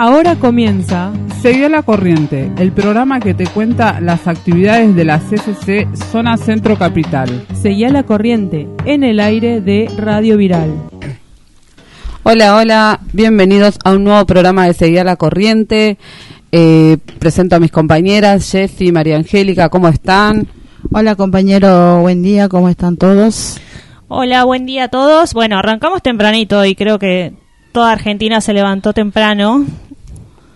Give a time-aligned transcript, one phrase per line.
[0.00, 1.10] Ahora comienza
[1.40, 6.76] Seguí la Corriente, el programa que te cuenta las actividades de la CCC Zona Centro
[6.76, 7.46] Capital.
[7.54, 10.72] Seguí la Corriente, en el aire de Radio Viral.
[12.24, 15.96] Hola, hola, bienvenidos a un nuevo programa de Seguí la Corriente.
[16.50, 20.48] Eh, presento a mis compañeras, Jessy, María Angélica, ¿cómo están?
[20.90, 23.60] Hola compañero, buen día, ¿cómo están todos?
[24.08, 25.34] Hola, buen día a todos.
[25.34, 27.34] Bueno, arrancamos tempranito y creo que
[27.70, 29.64] toda Argentina se levantó temprano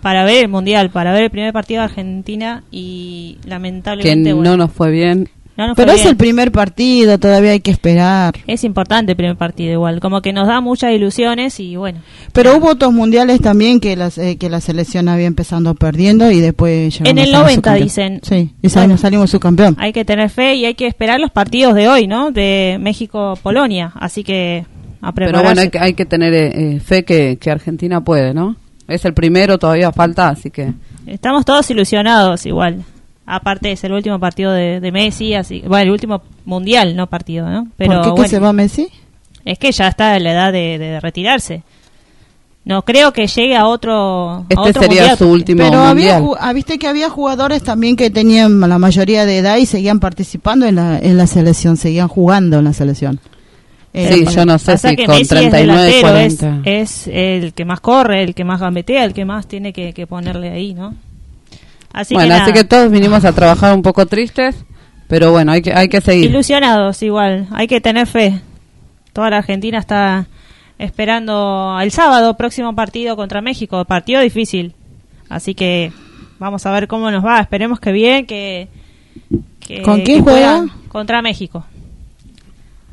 [0.03, 4.57] para ver el mundial, para ver el primer partido de Argentina y lamentablemente que no
[4.57, 5.29] nos fue bien.
[5.75, 8.33] Pero es el primer partido, todavía hay que esperar.
[8.47, 12.01] Es importante el primer partido igual, como que nos da muchas ilusiones y bueno.
[12.33, 16.41] Pero hubo otros mundiales también que, las, eh, que la selección había empezado perdiendo y
[16.41, 18.19] después En el 90 dicen.
[18.23, 19.77] Sí, y salimos, salimos subcampeón.
[19.79, 22.31] Hay que tener fe y hay que esperar los partidos de hoy, ¿no?
[22.31, 24.65] De México-Polonia, así que
[25.01, 25.13] a.
[25.13, 28.57] Pero bueno, hay que, hay que tener eh, fe que, que Argentina puede, ¿no?
[28.87, 30.73] Es el primero, todavía falta, así que...
[31.05, 32.83] Estamos todos ilusionados igual.
[33.25, 37.67] Aparte es el último partido de, Messi, así, bueno, el último mundial, no partido, ¿no?
[37.77, 38.87] Pero, ¿Por qué, se va Messi?
[39.45, 41.63] Es que ya está en la edad de, retirarse.
[42.65, 44.45] No creo que llegue a otro.
[44.47, 48.79] Este sería su último Pero Había, ah, viste que había jugadores también que tenían la
[48.79, 52.71] mayoría de edad y seguían participando en la, en la selección, seguían jugando en la
[52.71, 53.19] selección.
[53.93, 56.61] Sí, yo no sé si con 39, 40.
[56.65, 60.49] Es, el que más corre, el que más gambetea, el que más tiene que, ponerle
[60.49, 60.95] ahí, ¿no?
[61.91, 64.65] Así bueno, así que todos vinimos a trabajar un poco tristes,
[65.07, 66.25] pero bueno, hay que, hay que seguir.
[66.25, 68.41] Ilusionados igual, hay que tener fe.
[69.13, 70.25] Toda la Argentina está
[70.79, 74.73] esperando el sábado, próximo partido contra México, partido difícil.
[75.29, 75.91] Así que
[76.39, 78.69] vamos a ver cómo nos va, esperemos que bien, que...
[79.85, 80.65] ¿Con quién juega?
[80.89, 81.63] Contra México.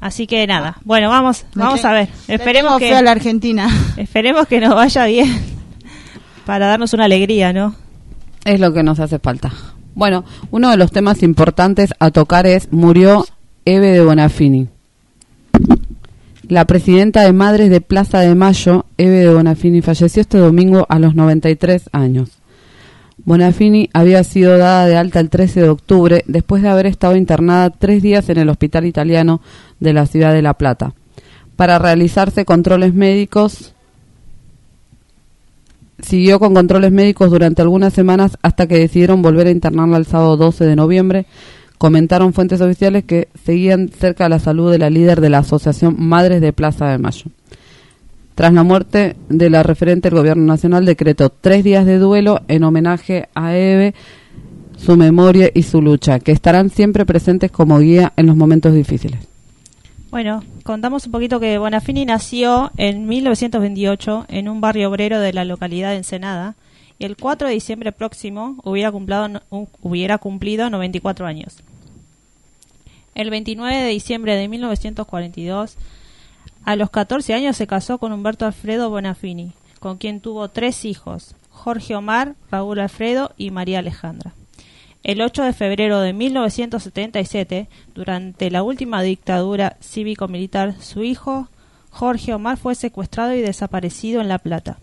[0.00, 2.08] Así que nada, bueno, vamos, vamos a ver.
[2.26, 3.68] Esperemos que a la Argentina.
[3.96, 5.28] Esperemos que nos vaya bien
[6.46, 7.74] para darnos una alegría, ¿no?
[8.44, 9.52] Es lo que nos hace falta.
[9.94, 13.26] Bueno, uno de los temas importantes a tocar es murió
[13.64, 14.68] Eve de Bonafini.
[16.48, 20.98] La presidenta de Madres de Plaza de Mayo, Eve de Bonafini, falleció este domingo a
[20.98, 22.39] los 93 años.
[23.24, 27.70] Bonafini había sido dada de alta el 13 de octubre después de haber estado internada
[27.70, 29.40] tres días en el hospital italiano
[29.78, 30.94] de la ciudad de La Plata
[31.60, 33.74] para realizarse controles médicos.
[36.00, 40.38] Siguió con controles médicos durante algunas semanas hasta que decidieron volver a internarla el sábado
[40.38, 41.26] 12 de noviembre.
[41.76, 45.96] Comentaron fuentes oficiales que seguían cerca de la salud de la líder de la Asociación
[45.98, 47.26] Madres de Plaza de Mayo.
[48.34, 52.64] Tras la muerte de la referente, el Gobierno Nacional decretó tres días de duelo en
[52.64, 53.94] homenaje a Eve,
[54.78, 59.20] su memoria y su lucha, que estarán siempre presentes como guía en los momentos difíciles.
[60.10, 65.44] Bueno, contamos un poquito que Bonafini nació en 1928 en un barrio obrero de la
[65.44, 66.56] localidad de Ensenada
[66.98, 69.40] y el 4 de diciembre próximo hubiera cumplido,
[69.82, 71.58] hubiera cumplido 94 años.
[73.14, 75.76] El 29 de diciembre de 1942
[76.64, 81.34] a los 14 años se casó con Humberto Alfredo Bonafini, con quien tuvo tres hijos,
[81.50, 84.34] Jorge Omar, Raúl Alfredo y María Alejandra.
[85.02, 91.48] El 8 de febrero de 1977, durante la última dictadura cívico-militar, su hijo,
[91.90, 94.78] Jorge Omar, fue secuestrado y desaparecido en La Plata.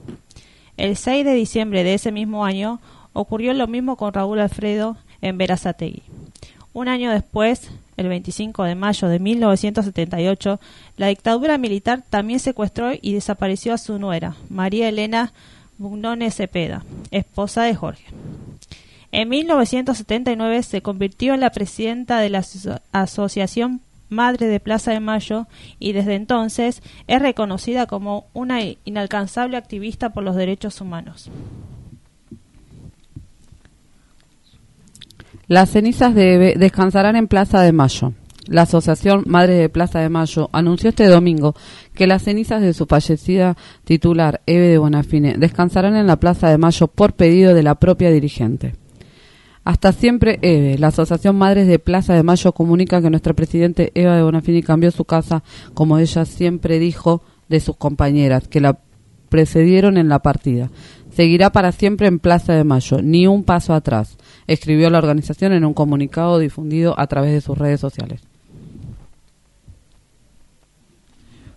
[0.76, 2.80] El 6 de diciembre de ese mismo año
[3.14, 6.04] ocurrió lo mismo con Raúl Alfredo en Verazategui.
[6.78, 10.60] Un año después, el 25 de mayo de 1978,
[10.96, 15.34] la dictadura militar también secuestró y desapareció a su nuera, María Elena
[15.80, 18.06] Bugnone Cepeda, esposa de Jorge.
[19.12, 22.46] En 1979 se convirtió en la presidenta de la
[22.92, 25.48] Asociación Madre de Plaza de Mayo
[25.80, 31.32] y desde entonces es reconocida como una inalcanzable activista por los derechos humanos.
[35.48, 38.12] Las cenizas de descansarán en Plaza de Mayo.
[38.48, 41.56] La Asociación Madre de Plaza de Mayo anunció este domingo
[41.94, 43.56] que las cenizas de su fallecida
[43.86, 48.12] titular, Eve de Bonafine, descansarán en la Plaza de Mayo por pedido de la propia
[48.12, 48.76] dirigente.
[49.64, 54.18] Hasta siempre Eve, la Asociación Madres de Plaza de Mayo comunica que nuestra presidente Eva
[54.18, 55.44] de Bonafini cambió su casa,
[55.74, 58.80] como ella siempre dijo de sus compañeras, que la
[59.30, 60.70] precedieron en la partida
[61.18, 64.18] seguirá para siempre en Plaza de Mayo, ni un paso atrás,
[64.48, 68.22] escribió la organización en un comunicado difundido a través de sus redes sociales.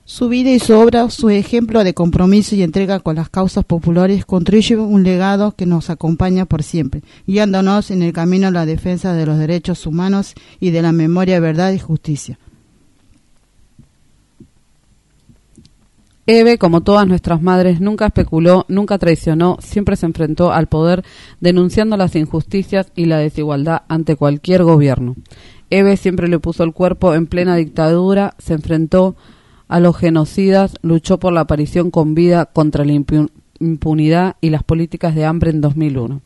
[0.04, 4.24] Su vida y su obra, su ejemplo de compromiso y entrega con las causas populares,
[4.24, 9.14] construye un legado que nos acompaña por siempre, guiándonos en el camino a la defensa
[9.14, 12.40] de los derechos humanos y de la memoria, verdad y justicia.
[16.26, 21.04] Eve, como todas nuestras madres, nunca especuló, nunca traicionó, siempre se enfrentó al poder
[21.40, 25.16] denunciando las injusticias y la desigualdad ante cualquier gobierno.
[25.70, 29.16] Eve siempre le puso el cuerpo en plena dictadura, se enfrentó
[29.68, 32.92] a los genocidas, luchó por la aparición con vida contra la
[33.60, 36.20] impunidad y las políticas de hambre en 2001.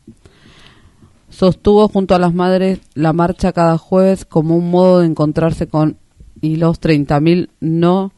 [1.29, 5.97] Sostuvo junto a las madres la marcha cada jueves como un modo de encontrarse con
[6.41, 8.11] y los 30.000 no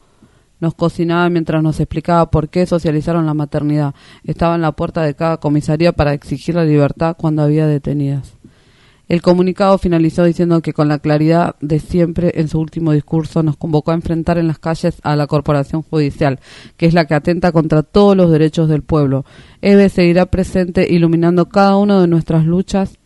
[0.60, 3.94] nos cocinaba mientras nos explicaba por qué socializaron la maternidad.
[4.24, 8.38] Estaba en la puerta de cada comisaría para exigir la libertad cuando había detenidas.
[9.08, 13.56] El comunicado finalizó diciendo que con la claridad de siempre en su último discurso nos
[13.56, 16.40] convocó a enfrentar en las calles a la corporación judicial,
[16.76, 19.24] que es la que atenta contra todos los derechos del pueblo.
[19.62, 22.97] EVE seguirá presente iluminando cada una de nuestras luchas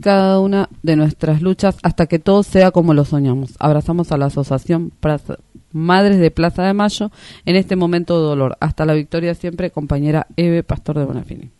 [0.00, 3.54] cada una de nuestras luchas hasta que todo sea como lo soñamos.
[3.58, 4.92] Abrazamos a la Asociación
[5.72, 7.10] Madres de Plaza de Mayo
[7.44, 8.56] en este momento de dolor.
[8.60, 11.50] Hasta la victoria siempre, compañera Eve Pastor de Bonafini.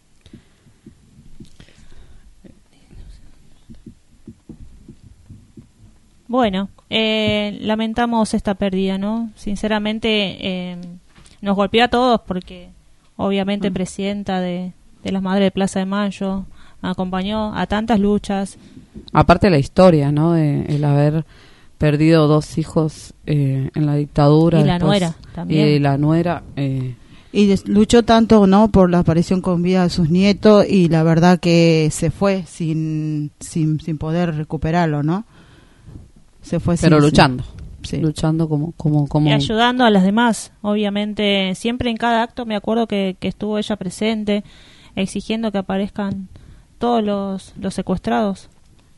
[6.31, 9.31] Bueno, eh, lamentamos esta pérdida, ¿no?
[9.35, 10.77] Sinceramente, eh,
[11.41, 12.69] nos golpeó a todos porque
[13.17, 13.73] obviamente mm.
[13.73, 14.73] presidenta de,
[15.03, 16.45] las Madres de Plaza de Mayo
[16.83, 18.59] acompañó a tantas luchas.
[19.13, 20.33] Aparte la historia, ¿no?
[20.33, 21.25] De el haber
[21.79, 24.61] perdido dos hijos eh, en la dictadura.
[24.61, 25.69] Y la nuera también.
[25.69, 26.43] Y la nuera.
[27.33, 28.71] y luchó tanto, ¿no?
[28.71, 33.31] Por la aparición con vida de sus nietos y la verdad que se fue sin,
[33.41, 35.25] sin, sin poder recuperarlo, ¿no?
[36.43, 37.45] se fue pero luchando
[38.01, 42.55] luchando como como como y ayudando a las demás obviamente siempre en cada acto me
[42.55, 44.45] acuerdo que, estuvo ella presente
[44.97, 46.29] exigiendo que aparezcan
[46.81, 48.49] todos los, los secuestrados.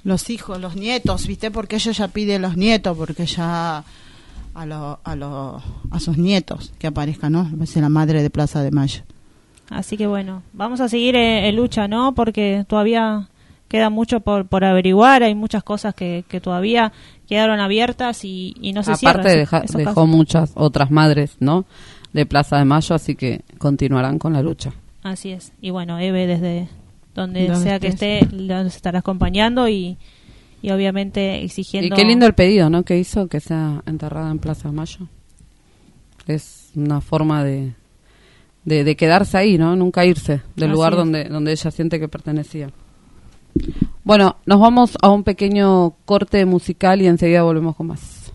[0.04, 3.84] Los hijos los nietos viste porque ella ya pide los nietos porque ya
[4.54, 8.62] a lo, a, lo, a sus nietos que aparezcan no es la madre de Plaza
[8.62, 9.02] de Mayo.
[9.68, 13.28] Así que bueno vamos a seguir eh, en lucha no porque todavía
[13.68, 16.92] queda mucho por, por averiguar, hay muchas cosas que, que todavía
[17.26, 21.64] quedaron abiertas y, y no se Aparte dejó muchas otras madres, ¿no?
[22.12, 24.72] De Plaza de Mayo, así que continuarán con la lucha.
[25.02, 25.52] Así es.
[25.62, 26.68] Y bueno, Eve desde
[27.14, 29.98] donde sea que esté, nos estará acompañando y,
[30.62, 31.94] y obviamente exigiendo...
[31.94, 32.84] Y qué lindo el pedido, ¿no?
[32.84, 35.08] Que hizo que sea enterrada en Plaza de Mayo.
[36.26, 37.74] Es una forma de,
[38.64, 39.74] de, quedarse ahí, ¿no?
[39.76, 42.70] Nunca irse del lugar donde, donde ella siente que pertenecía.
[44.04, 48.32] Bueno, nos vamos a un pequeño corte musical y enseguida volvemos con más.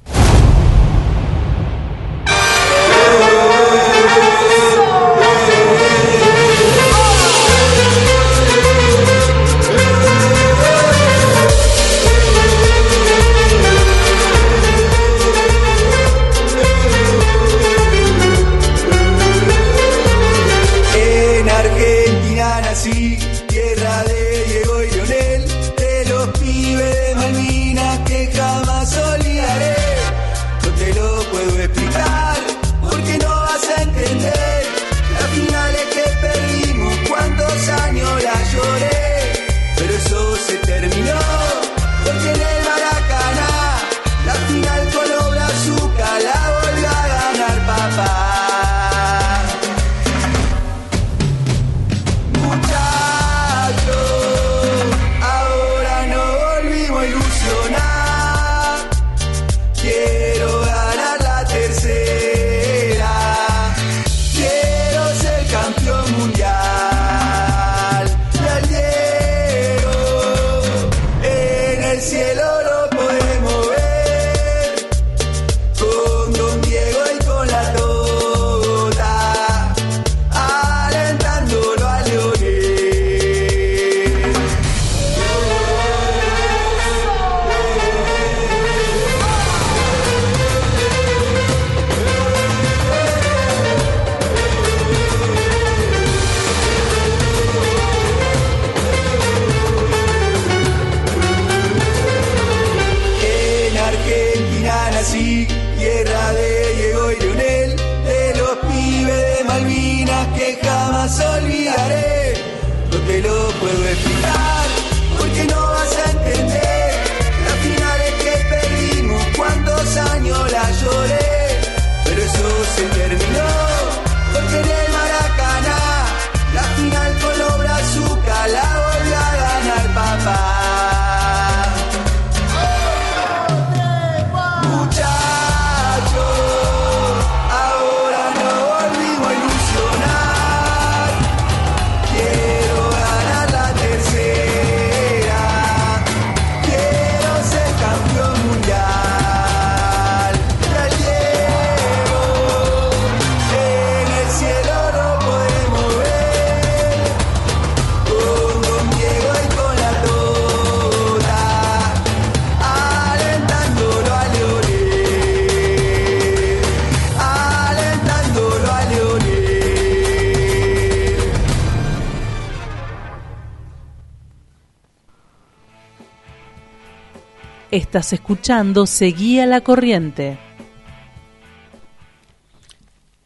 [177.88, 180.38] Estás escuchando Seguía la Corriente.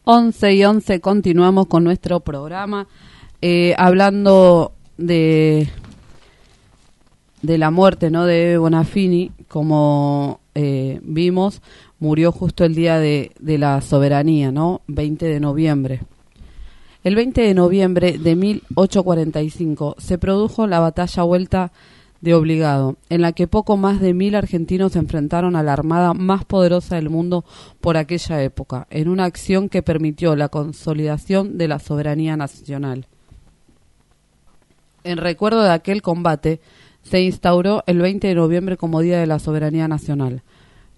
[0.04, 2.88] 11 y 11 continuamos con nuestro programa
[3.42, 5.68] eh, hablando de
[7.42, 9.32] de la muerte no de Bonafini.
[9.48, 11.64] Como eh, vimos
[11.98, 16.02] murió justo el día de, de la soberanía no 20 de noviembre.
[17.04, 21.72] El 20 de noviembre de 1845 se produjo la batalla vuelta
[22.22, 26.14] de Obligado, en la que poco más de mil argentinos se enfrentaron a la armada
[26.14, 27.44] más poderosa del mundo
[27.82, 33.08] por aquella época, en una acción que permitió la consolidación de la soberanía nacional.
[35.04, 36.62] En recuerdo de aquel combate,
[37.02, 40.44] se instauró el 20 de noviembre como Día de la Soberanía Nacional.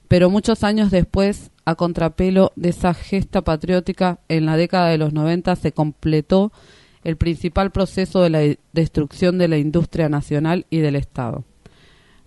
[0.09, 5.13] Pero muchos años después, a contrapelo de esa gesta patriótica, en la década de los
[5.13, 6.51] 90 se completó
[7.03, 8.41] el principal proceso de la
[8.71, 11.43] destrucción de la industria nacional y del Estado,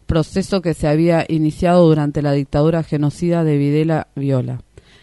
[0.07, 4.61] proceso que se había iniciado durante la dictadura genocida de Videla Viola.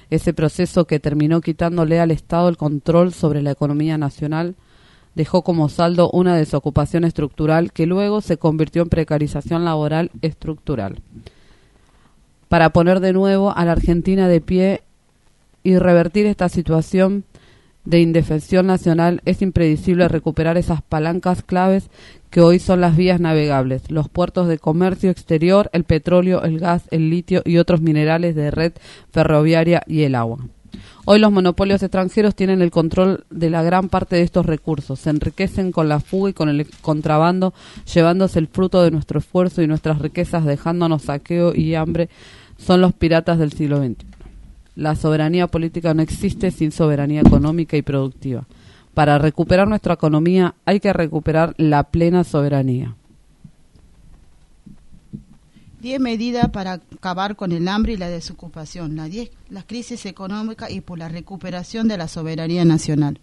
[0.10, 4.56] Ese proceso que terminó quitándole al Estado el control sobre la economía nacional
[5.16, 11.02] dejó como saldo una desocupación estructural que luego se convirtió en precarización laboral estructural.
[12.48, 14.82] Para poner de nuevo a la Argentina de pie
[15.64, 17.24] y revertir esta situación,
[17.86, 21.90] de indefensión nacional es impredecible recuperar esas palancas claves
[22.30, 26.84] que hoy son las vías navegables, los puertos de comercio exterior, el petróleo, el gas,
[26.92, 28.74] el litio y otros minerales de red
[29.12, 30.40] ferroviaria y el agua.
[31.06, 35.10] Hoy los monopolios extranjeros tienen el control de la gran parte de estos recursos, se
[35.10, 37.54] enriquecen con la fuga y con el contrabando,
[37.94, 42.10] llevándose el fruto de nuestro esfuerzo y nuestras riquezas, dejándonos saqueo y hambre.
[42.58, 44.13] Son los piratas del siglo XX.
[44.76, 48.46] La soberanía política no existe sin soberanía económica y productiva.
[48.94, 52.96] Para recuperar nuestra economía hay que recuperar la plena soberanía.
[55.82, 60.72] Diez medidas para acabar con el hambre y la desocupación, la, diez, la crisis económica
[60.72, 63.20] y por la recuperación de la soberanía nacional.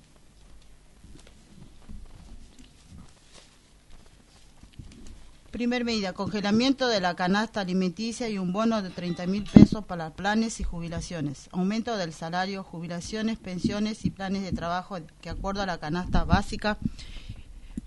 [5.51, 10.11] Primer medida, congelamiento de la canasta alimenticia y un bono de 30 mil pesos para
[10.11, 11.49] planes y jubilaciones.
[11.51, 16.79] Aumento del salario, jubilaciones, pensiones y planes de trabajo que acuerdo a la canasta básica.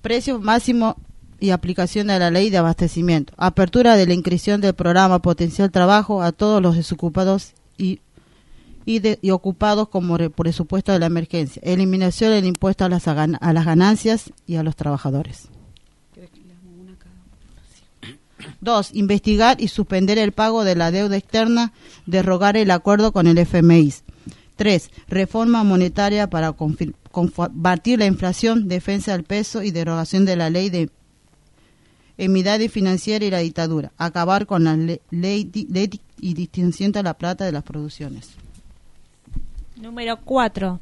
[0.01, 0.98] Precio máximo
[1.39, 3.34] y aplicación de la ley de abastecimiento.
[3.38, 8.01] Apertura de la inscripción del programa Potencial Trabajo a todos los desocupados y,
[9.32, 11.62] ocupados como presupuesto de la emergencia.
[11.63, 13.05] Eliminación del impuesto a las
[13.65, 15.52] ganancias y a los trabajadores.
[18.62, 21.73] Dos, investigar y suspender el pago de la deuda externa,
[22.05, 23.93] derrogar el acuerdo con el FMI.
[24.55, 30.69] Tres, reforma monetaria para combatir la inflación, defensa del peso y derogación de la ley
[30.69, 30.89] de
[32.17, 33.91] emidad financiera y la dictadura.
[33.97, 35.51] Acabar con la ley,
[36.21, 38.29] y distinción de la plata de las producciones.
[39.75, 40.79] Número cuatro,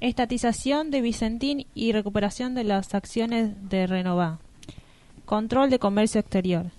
[0.00, 4.40] Estatización de Vicentín y recuperación de las acciones de Renova.
[5.24, 6.72] Control de comercio exterior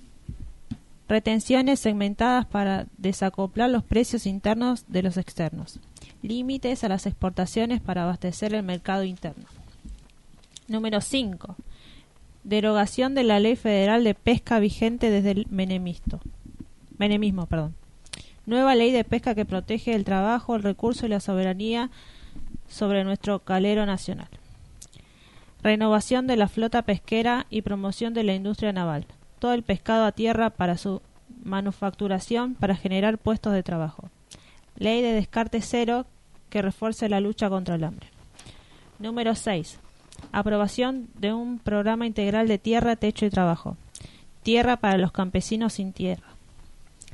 [1.08, 5.80] retenciones segmentadas para desacoplar los precios internos de los externos,
[6.22, 9.46] límites a las exportaciones para abastecer el mercado interno.
[10.68, 11.56] Número 5.
[12.44, 16.20] Derogación de la Ley Federal de Pesca vigente desde el menemisto.
[16.98, 17.46] menemismo.
[17.46, 17.76] Perdón.
[18.46, 21.90] Nueva ley de pesca que protege el trabajo, el recurso y la soberanía
[22.70, 24.28] sobre nuestro calero nacional.
[25.64, 29.08] Renovación de la flota pesquera y promoción de la industria naval
[29.40, 31.02] todo el pescado a tierra para su
[31.44, 34.10] manufacturación para generar puestos de trabajo.
[34.78, 36.06] Ley de descarte cero
[36.50, 38.08] que refuerce la lucha contra el hambre.
[39.00, 39.80] Número 6.
[40.32, 43.76] Aprobación de un programa integral de tierra, techo y trabajo.
[44.44, 46.28] Tierra para los campesinos sin tierra.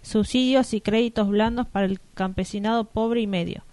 [0.01, 3.63] Subsidios y créditos blandos para el campesinado pobre y medio.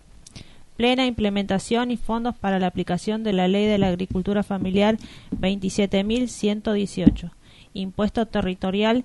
[0.76, 4.96] Plena implementación y fondos para la aplicación de la Ley de la Agricultura Familiar
[5.32, 7.30] 27.118
[7.78, 9.04] impuesto territorial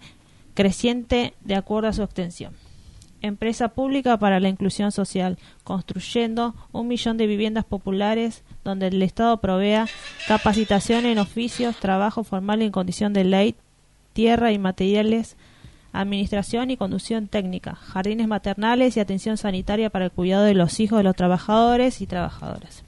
[0.53, 2.53] creciente de acuerdo a su extensión.
[3.21, 9.37] Empresa pública para la inclusión social, construyendo un millón de viviendas populares donde el Estado
[9.37, 9.87] provea
[10.27, 13.55] capacitación en oficios, trabajo formal en condición de ley,
[14.11, 15.37] tierra y materiales,
[15.93, 20.97] administración y conducción técnica, jardines maternales y atención sanitaria para el cuidado de los hijos
[20.97, 22.82] de los trabajadores y trabajadoras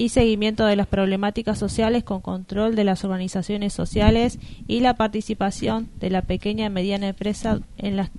[0.00, 5.90] y seguimiento de las problemáticas sociales con control de las organizaciones sociales y la participación
[6.00, 8.10] de la pequeña y mediana empresa en las,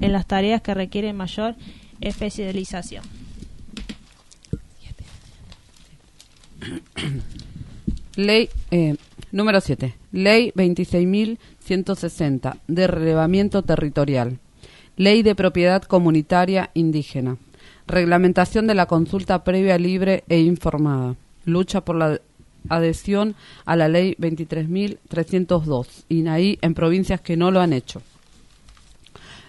[0.00, 1.54] en las tareas que requieren mayor
[2.00, 3.04] especialización.
[8.16, 8.96] Ley, eh,
[9.30, 9.94] Número 7.
[10.12, 14.38] Ley 26.160 de relevamiento territorial.
[14.96, 17.36] Ley de propiedad comunitaria indígena.
[17.88, 21.16] Reglamentación de la consulta previa libre e informada.
[21.46, 22.20] Lucha por la
[22.68, 26.04] adhesión a la ley 23.302.
[26.10, 28.02] INAI en provincias que no lo han hecho.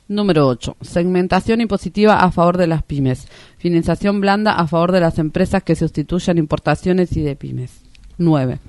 [0.08, 0.77] Número 8.
[0.79, 3.27] Segmentación impositiva a favor de las pymes.
[3.58, 7.81] Financiación blanda a favor de las empresas que sustituyan importaciones y de pymes.
[8.19, 8.60] 9.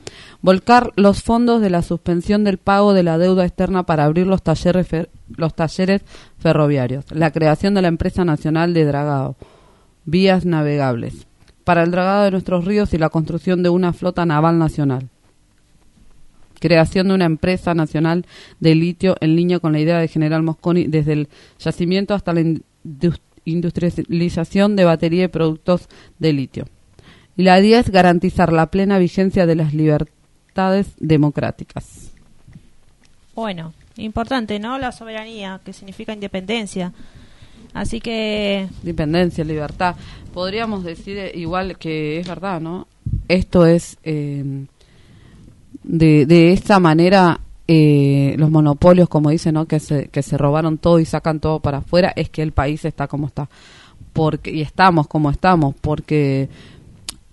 [0.43, 4.43] Volcar los fondos de la suspensión del pago de la deuda externa para abrir los
[4.43, 4.89] talleres,
[5.29, 6.03] los talleres
[6.41, 7.05] ferroviarios.
[7.13, 9.37] La creación de la empresa nacional de dragado.
[10.05, 11.27] Vías navegables.
[11.65, 15.09] Para el dragado de nuestros ríos y la construcción de una flota naval nacional
[16.61, 18.25] creación de una empresa nacional
[18.61, 22.45] de litio en línea con la idea de General Mosconi desde el yacimiento hasta la
[23.45, 25.89] industrialización de batería y productos
[26.21, 26.67] de litio.
[27.37, 32.13] Y la 10, garantizar la plena vigencia de las libertades democráticas.
[33.35, 34.79] Bueno, importante, ¿no?
[34.79, 36.93] La soberanía, que significa independencia.
[37.73, 38.69] Así que...
[38.83, 39.97] Independencia, libertad.
[40.35, 42.87] Podríamos decir eh, igual que es verdad, ¿no?
[43.29, 43.99] Esto es...
[44.03, 44.67] Eh,
[45.83, 47.41] de, de esta manera
[47.73, 49.67] eh, los monopolios, como dicen, ¿no?
[49.67, 52.85] que, se, que se robaron todo y sacan todo para afuera, es que el país
[52.85, 53.49] está como está.
[54.13, 56.49] Porque, y estamos como estamos, porque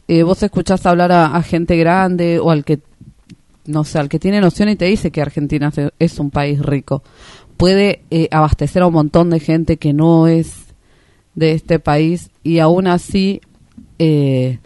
[0.07, 2.81] eh, vos escuchás hablar a, gente grande o al que,
[3.65, 7.01] no sé, al que tiene noción y te dice que Argentina es un país rico.
[7.57, 10.67] Puede eh, abastecer a un montón de gente que no es
[11.35, 13.41] de este país y aún así,
[13.99, 14.59] eh,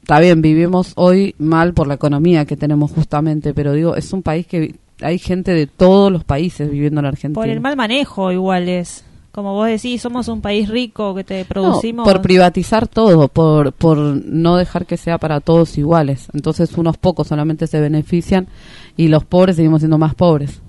[0.00, 4.22] está bien, vivimos hoy mal por la economía que tenemos justamente, pero digo, es un
[4.22, 7.40] país que hay gente de todos los países viviendo en Argentina.
[7.40, 11.44] Por el mal manejo igual es como vos decís, somos un país rico que te
[11.46, 12.06] producimos.
[12.06, 16.28] por privatizar todo, por, por no dejar que sea para todos iguales.
[16.34, 18.46] Entonces, unos pocos solamente se benefician
[18.94, 20.60] y los pobres seguimos siendo más pobres.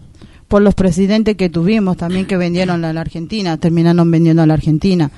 [0.53, 4.53] Por los presidentes que tuvimos también que vendieron a la Argentina, terminaron vendiendo a la
[4.53, 5.09] Argentina.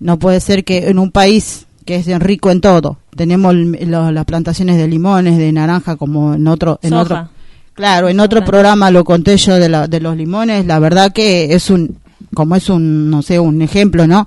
[0.00, 4.78] No puede ser que en un país que es rico en todo, tenemos las plantaciones
[4.78, 6.80] de limones, de naranja, como en otro.
[6.82, 7.28] En otro
[7.74, 10.66] Claro, en otro programa lo conté yo de, de los limones.
[10.66, 11.96] La verdad que es un
[12.34, 14.26] como es un, no sé, un ejemplo, ¿no?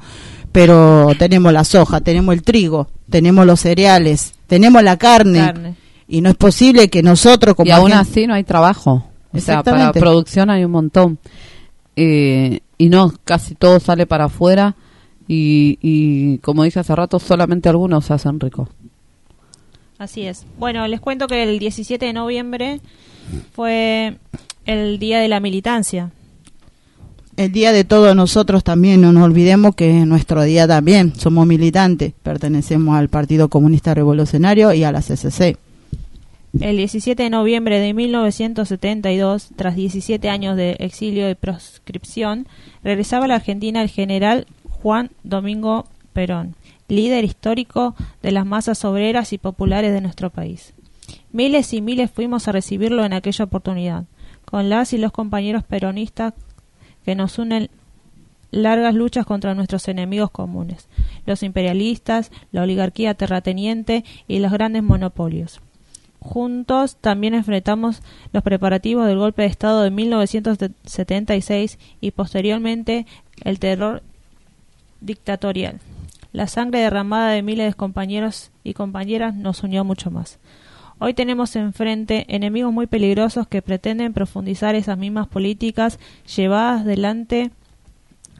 [0.53, 5.75] Pero tenemos la soja, tenemos el trigo, tenemos los cereales, tenemos la carne,
[6.07, 9.63] y no es posible que nosotros como y aún así no hay trabajo o sea
[9.63, 11.17] para producción hay un montón.
[11.95, 14.75] Eh, y no casi todo sale para afuera
[15.27, 18.69] y, y como dije hace rato solamente algunos se hacen ricos.
[19.97, 20.45] Así es.
[20.57, 22.81] Bueno les cuento que el 17 de noviembre
[23.53, 24.17] fue
[24.65, 26.11] el día de la militancia.
[27.35, 31.47] El día de todos nosotros también, no nos olvidemos que es nuestro día también, somos
[31.47, 35.57] militantes, pertenecemos al Partido Comunista Revolucionario y a la CCC.
[36.59, 42.47] El 17 de noviembre de 1972, tras 17 años de exilio y proscripción,
[42.83, 46.55] regresaba a la Argentina el general Juan Domingo Perón,
[46.87, 50.75] líder histórico de las masas obreras y populares de nuestro país.
[51.31, 54.05] Miles y miles fuimos a recibirlo en aquella oportunidad,
[54.45, 56.35] con las y los compañeros peronistas
[57.03, 57.71] que nos unen
[58.51, 60.87] largas luchas contra nuestros enemigos comunes,
[61.25, 65.59] los imperialistas, la oligarquía terrateniente y los grandes monopolios.
[66.23, 73.05] Juntos también enfrentamos los preparativos del golpe de Estado de 1976 y posteriormente
[73.43, 74.01] el terror
[75.01, 75.81] dictatorial.
[76.31, 80.39] La sangre derramada de miles de compañeros y compañeras nos unió mucho más.
[80.97, 85.99] Hoy tenemos enfrente enemigos muy peligrosos que pretenden profundizar esas mismas políticas
[86.35, 87.51] llevadas adelante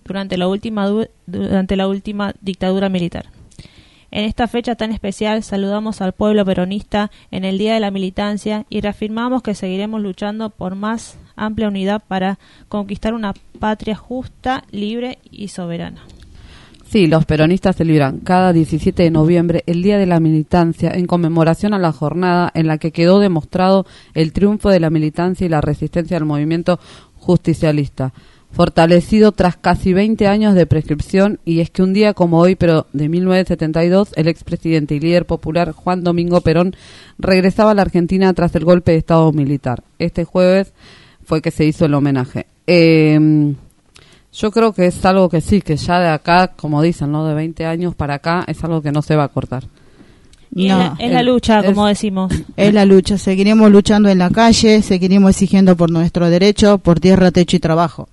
[0.06, 0.90] durante la última,
[1.28, 3.33] durante la última dictadura militar.
[4.16, 8.68] En esta fecha tan especial saludamos al pueblo peronista en el Día de la Militancia
[8.70, 12.38] y reafirmamos que seguiremos luchando por más amplia unidad para
[12.70, 16.04] conquistar una patria justa, libre y soberana.
[16.86, 21.74] Sí, los peronistas celebran cada 17 de noviembre el Día de la Militancia en conmemoración
[21.74, 25.62] a la jornada en la que quedó demostrado el triunfo de la militancia y la
[25.62, 26.80] resistencia al movimiento
[27.16, 28.14] justicialista,
[28.54, 32.86] fortalecido tras casi 20 años de prescripción y es que un día como hoy, pero
[32.94, 36.76] de 1972, el expresidente y líder popular Juan Domingo Perón
[37.18, 39.84] regresaba a la Argentina tras el golpe de Estado militar.
[39.98, 40.72] Este jueves
[41.26, 42.46] fue que se hizo el homenaje.
[42.68, 43.54] Eh,
[44.34, 47.28] yo creo que es algo que sí, que ya de acá, como dicen, ¿no?
[47.28, 49.64] De 20 años para acá, es algo que no se va a cortar.
[50.52, 52.34] no, es, la, lucha, como decimos.
[52.58, 53.18] Es la lucha.
[53.18, 58.10] Seguiremos luchando en la calle, seguiremos exigiendo por nuestro derecho, por tierra, techo y trabajo.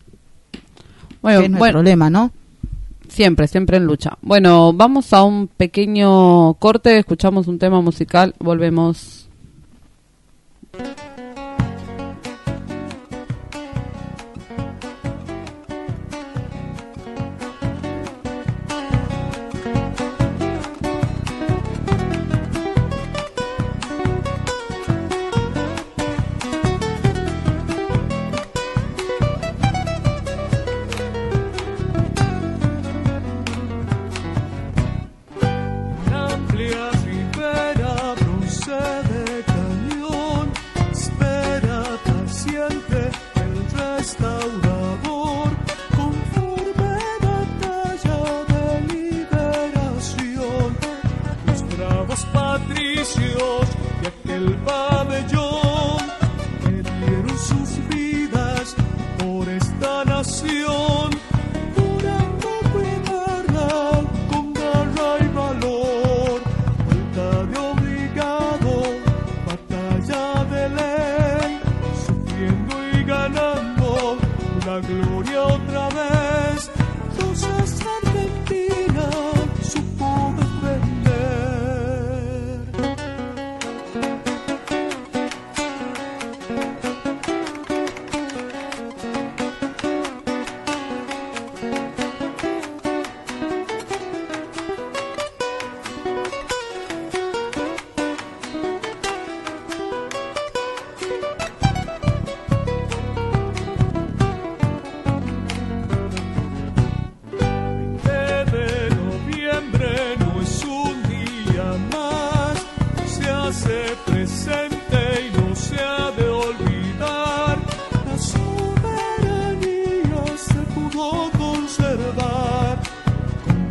[1.22, 2.30] Bueno, es nuestro lema, ¿no?
[3.08, 4.16] Siempre, siempre en lucha.
[4.22, 9.28] Bueno, vamos a un pequeño corte, escuchamos un tema musical, volvemos.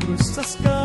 [0.09, 0.78] Con gruesas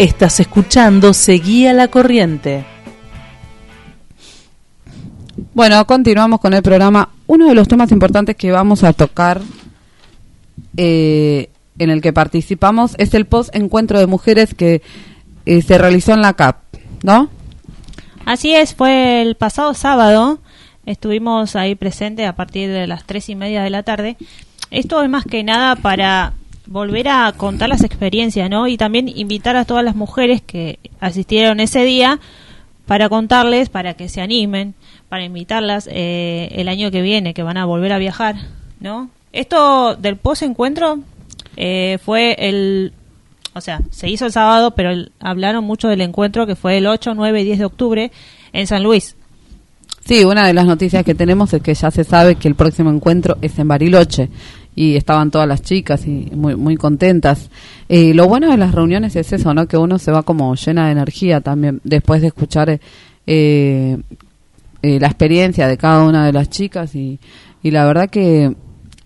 [0.00, 2.64] Estás escuchando Seguía la Corriente.
[5.52, 7.10] Bueno, continuamos con el programa.
[7.26, 9.42] Uno de los temas importantes que vamos a tocar,
[10.78, 14.80] eh, en el que participamos, es el post-encuentro de mujeres que
[15.44, 16.56] eh, se realizó en la CAP,
[17.02, 17.28] ¿no?
[18.24, 20.38] Así es, fue el pasado sábado.
[20.86, 24.16] Estuvimos ahí presentes a partir de las tres y media de la tarde.
[24.70, 26.32] Esto es más que nada para
[26.70, 28.68] volver a contar las experiencias, ¿no?
[28.68, 32.20] Y también invitar a todas las mujeres que asistieron ese día
[32.86, 34.74] para contarles, para que se animen,
[35.08, 38.36] para invitarlas eh, el año que viene, que van a volver a viajar,
[38.78, 39.10] ¿no?
[39.32, 41.00] Esto del post-encuentro
[41.56, 42.92] eh, fue el...
[43.52, 47.14] O sea, se hizo el sábado, pero hablaron mucho del encuentro que fue el 8,
[47.14, 48.12] 9 y 10 de octubre
[48.52, 49.16] en San Luis.
[50.04, 52.90] Sí, una de las noticias que tenemos es que ya se sabe que el próximo
[52.90, 54.28] encuentro es en Bariloche
[54.74, 57.50] y estaban todas las chicas y muy muy contentas.
[57.88, 59.66] Eh, lo bueno de las reuniones es eso, ¿no?
[59.66, 62.80] Que uno se va como llena de energía también después de escuchar
[63.26, 63.98] eh,
[64.82, 67.18] eh, la experiencia de cada una de las chicas y,
[67.62, 68.54] y la verdad que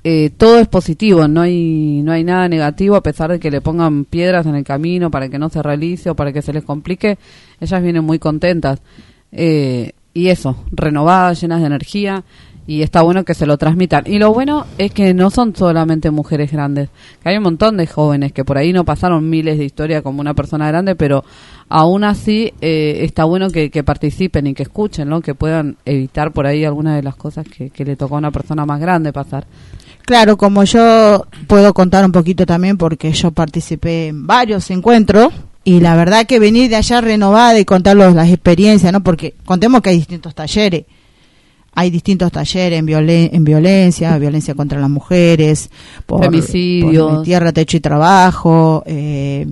[0.07, 3.63] eh, todo es positivo, no hay no hay nada negativo a pesar de que le
[3.63, 6.63] pongan piedras en el camino para que no se realice o para que se les
[6.63, 7.17] complique,
[7.59, 8.83] ellas vienen muy contentas.
[9.33, 12.23] Eh, y eso, renovadas, llenas de energía
[12.67, 14.05] y está bueno que se lo transmitan.
[14.07, 16.89] Y lo bueno es que no son solamente mujeres grandes,
[17.23, 20.21] que hay un montón de jóvenes que por ahí no pasaron miles de historias como
[20.21, 21.25] una persona grande, pero
[21.69, 25.21] aún así eh, está bueno que, participen y que escuchen, ¿no?
[25.21, 28.31] que puedan evitar por ahí algunas de las cosas que, que le tocó a una
[28.31, 29.47] persona más grande pasar.
[30.07, 35.33] Claro, como yo puedo contar un poquito también porque yo participé en varios encuentros
[35.65, 39.03] y la verdad que venir de allá renovada y contarlos las experiencias, ¿no?
[39.03, 40.85] Porque contemos que hay distintos talleres.
[41.75, 45.71] Hay distintos talleres en, violen- en violencia, violencia contra las mujeres,
[46.07, 47.13] por, Femicidios.
[47.17, 49.47] por tierra, techo y trabajo, eh,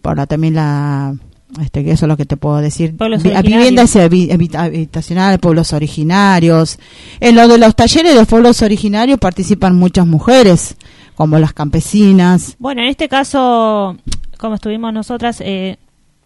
[0.00, 1.14] por la- también la,
[1.62, 3.58] este, que eso es lo que te puedo decir, Pueblos Vi- originarios.
[3.58, 6.78] viviendas habi- habita- habitacionales, pueblos originarios.
[7.20, 10.76] En lo de los talleres de los pueblos originarios participan muchas mujeres,
[11.14, 12.56] como las campesinas.
[12.58, 13.96] Bueno, en este caso,
[14.38, 15.76] como estuvimos nosotras, eh,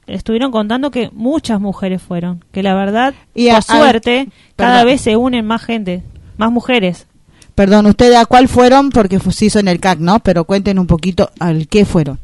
[0.07, 4.85] estuvieron contando que muchas mujeres fueron, que la verdad, Y por a- a- suerte, cada
[4.85, 6.03] vez se unen más gente,
[6.37, 7.07] más mujeres.
[7.55, 8.91] Perdón, ¿ustedes a cuál fueron?
[8.91, 10.21] Porque se hizo en el CAC, ¿no?
[10.21, 12.19] Pero cuenten un poquito al qué fueron.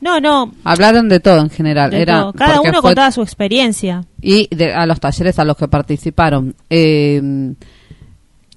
[0.00, 1.90] No, no, Hablaron de todo en general.
[1.90, 2.32] de Era todo.
[2.32, 4.04] cada uno fue- contaba su experiencia.
[4.22, 6.54] y de- a los talleres a los que participaron.
[6.70, 7.52] Eh,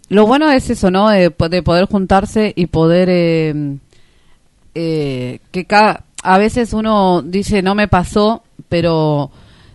[0.10, 1.10] lo bueno es eso, ¿no?
[1.10, 3.76] De poder juntarse y poder eh,
[4.76, 9.32] eh, que cada a veces uno dice no me pasó, pero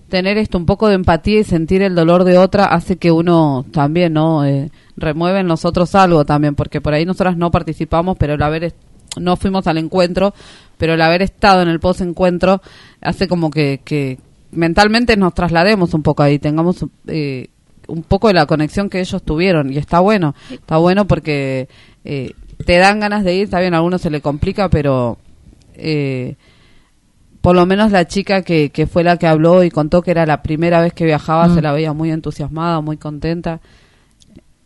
[0.09, 3.65] tener esto un poco de empatía y sentir el dolor de otra hace que uno
[3.73, 4.45] también, ¿no?
[4.45, 8.73] Eh, remueve en nosotros algo también, porque por ahí nosotras no participamos, pero el haber
[9.19, 10.35] no fuimos al encuentro,
[10.79, 12.61] pero el haber estado en el post encuentro
[13.01, 14.19] hace como que, que
[14.53, 17.49] mentalmente nos traslademos un poco ahí, tengamos eh,
[17.89, 21.69] un poco de la conexión que ellos tuvieron y está bueno, está bueno porque
[22.05, 22.33] eh,
[22.65, 25.19] te dan ganas de ir, está bien, a algunos se le complica, pero
[25.79, 26.37] eh,
[27.41, 30.27] por lo menos la chica que, que fue la que habló y contó que era
[30.27, 31.55] la primera vez que viajaba, Mm.
[31.55, 33.61] se la veía muy entusiasmada, muy contenta.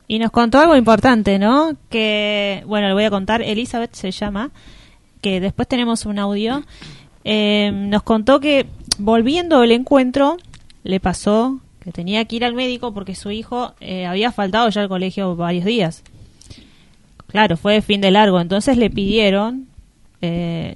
[0.09, 1.77] Y nos contó algo importante, ¿no?
[1.89, 4.51] Que, bueno, le voy a contar, Elizabeth se llama,
[5.21, 6.63] que después tenemos un audio.
[7.25, 8.67] Eh, nos contó que
[8.99, 10.37] volviendo del encuentro,
[10.83, 14.81] le pasó que tenía que ir al médico porque su hijo eh, había faltado ya
[14.83, 16.03] al colegio varios días.
[17.27, 19.67] Claro, fue fin de largo, entonces le pidieron
[20.23, 20.75] eh,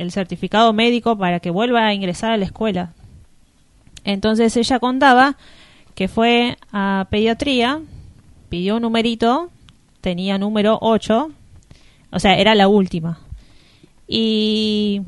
[0.00, 2.92] el certificado médico para que vuelva a ingresar a la escuela.
[4.04, 5.36] Entonces ella contaba
[5.94, 7.80] que fue a pediatría,
[8.48, 9.50] pidió un numerito,
[10.00, 11.30] tenía número 8,
[12.12, 13.18] o sea, era la última.
[14.08, 15.02] Y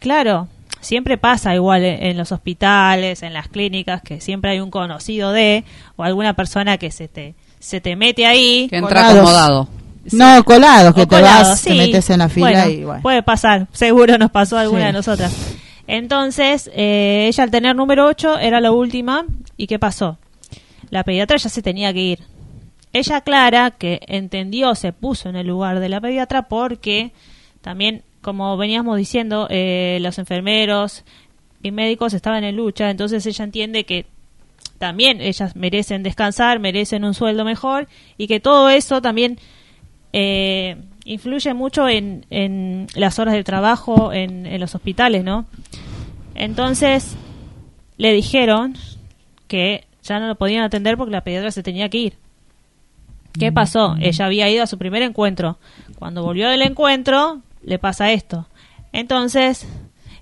[0.00, 0.48] claro,
[0.80, 5.62] siempre pasa igual en, los hospitales, en las clínicas, que siempre hay un conocido de
[5.94, 8.66] o alguna persona que se te se te mete ahí.
[8.68, 9.68] Que entra Colados.
[10.12, 13.02] No, colados, que O te colado, vas, te metes en la fila Bueno, y bueno.
[13.02, 14.86] Puede pasar, seguro nos pasó a alguna Sí.
[14.86, 15.56] de nosotras.
[15.86, 19.24] Entonces, eh, ella al tener número 8 era la última.
[19.56, 20.18] ¿Y qué pasó?
[20.90, 22.18] La pediatra ya se tenía que ir.
[22.92, 27.12] Ella aclara que entendió, se puso en el lugar de la pediatra porque
[27.60, 31.04] también, como veníamos diciendo, eh, los enfermeros
[31.62, 32.90] y médicos estaban en lucha.
[32.90, 34.06] Entonces ella entiende que
[34.78, 37.86] también ellas merecen descansar, merecen un sueldo mejor
[38.18, 39.38] y que todo eso también
[40.18, 45.44] eh, influye mucho en, en las horas de trabajo en, en los hospitales, ¿no?
[46.34, 47.16] Entonces
[47.98, 48.76] le dijeron
[49.46, 52.12] que ya no lo podían atender porque la pediatra se tenía que ir.
[53.38, 53.96] ¿Qué pasó?
[54.00, 55.58] Ella había ido a su primer encuentro.
[55.98, 58.46] Cuando volvió del encuentro, le pasa esto.
[58.92, 59.66] Entonces,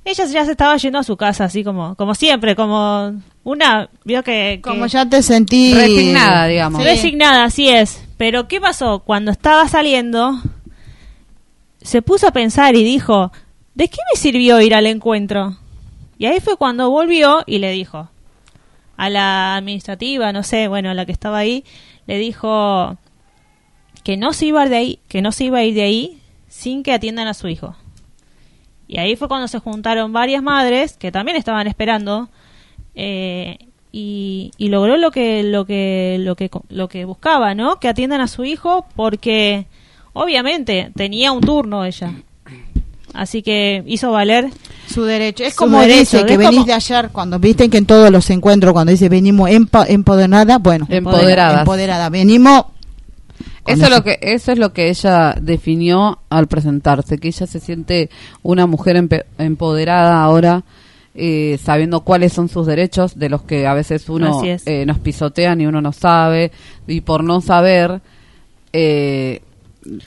[0.05, 4.25] ella ya se estaba yendo a su casa, así como, como siempre, como una, vio
[4.25, 5.73] que, que- Como ya te sentí...
[5.75, 6.83] Resignada, digamos.
[6.83, 6.89] Sí.
[6.89, 8.04] Resignada, así es.
[8.17, 9.01] Pero ¿qué pasó?
[9.01, 10.41] Cuando estaba saliendo,
[11.83, 13.33] se puso a pensar y dijo,
[13.75, 15.57] ¿de qué me sirvió ir al encuentro?
[16.19, 18.09] Y ahí fue cuando volvió y le dijo
[18.97, 21.65] a la administrativa, no sé, bueno, a la que estaba ahí,
[22.07, 22.97] le dijo
[24.05, 26.83] que no se iba de ahí, que no se iba a ir de ahí sin
[26.83, 27.75] que atiendan a su hijo.
[28.87, 32.29] Y ahí fue cuando se juntaron varias madres que también estaban esperando
[32.95, 33.59] eh,
[33.97, 37.79] y, y logró lo que lo que lo que lo que buscaba, ¿no?
[37.79, 39.67] Que atiendan a su hijo porque
[40.15, 42.13] obviamente tenía un turno ella.
[43.13, 44.51] Así que hizo valer
[44.93, 45.45] Su derecho.
[45.45, 48.11] Es Su como derecho, dice que venís como- de ayer, cuando viste que en todos
[48.11, 51.61] los encuentros, cuando dice venimos empa- empoderada, bueno, Empoderadas.
[51.61, 52.09] empoderada.
[52.11, 52.65] Venimos.
[53.67, 57.61] Eso es lo que eso es lo que ella definió al presentarse, que ella se
[57.61, 58.11] siente
[58.43, 60.65] una mujer empe- empoderada ahora,
[61.15, 65.61] eh, sabiendo cuáles son sus derechos, de los que a veces uno eh, nos pisotean
[65.61, 66.51] y uno no sabe,
[66.87, 68.01] y por no saber
[68.73, 69.43] eh,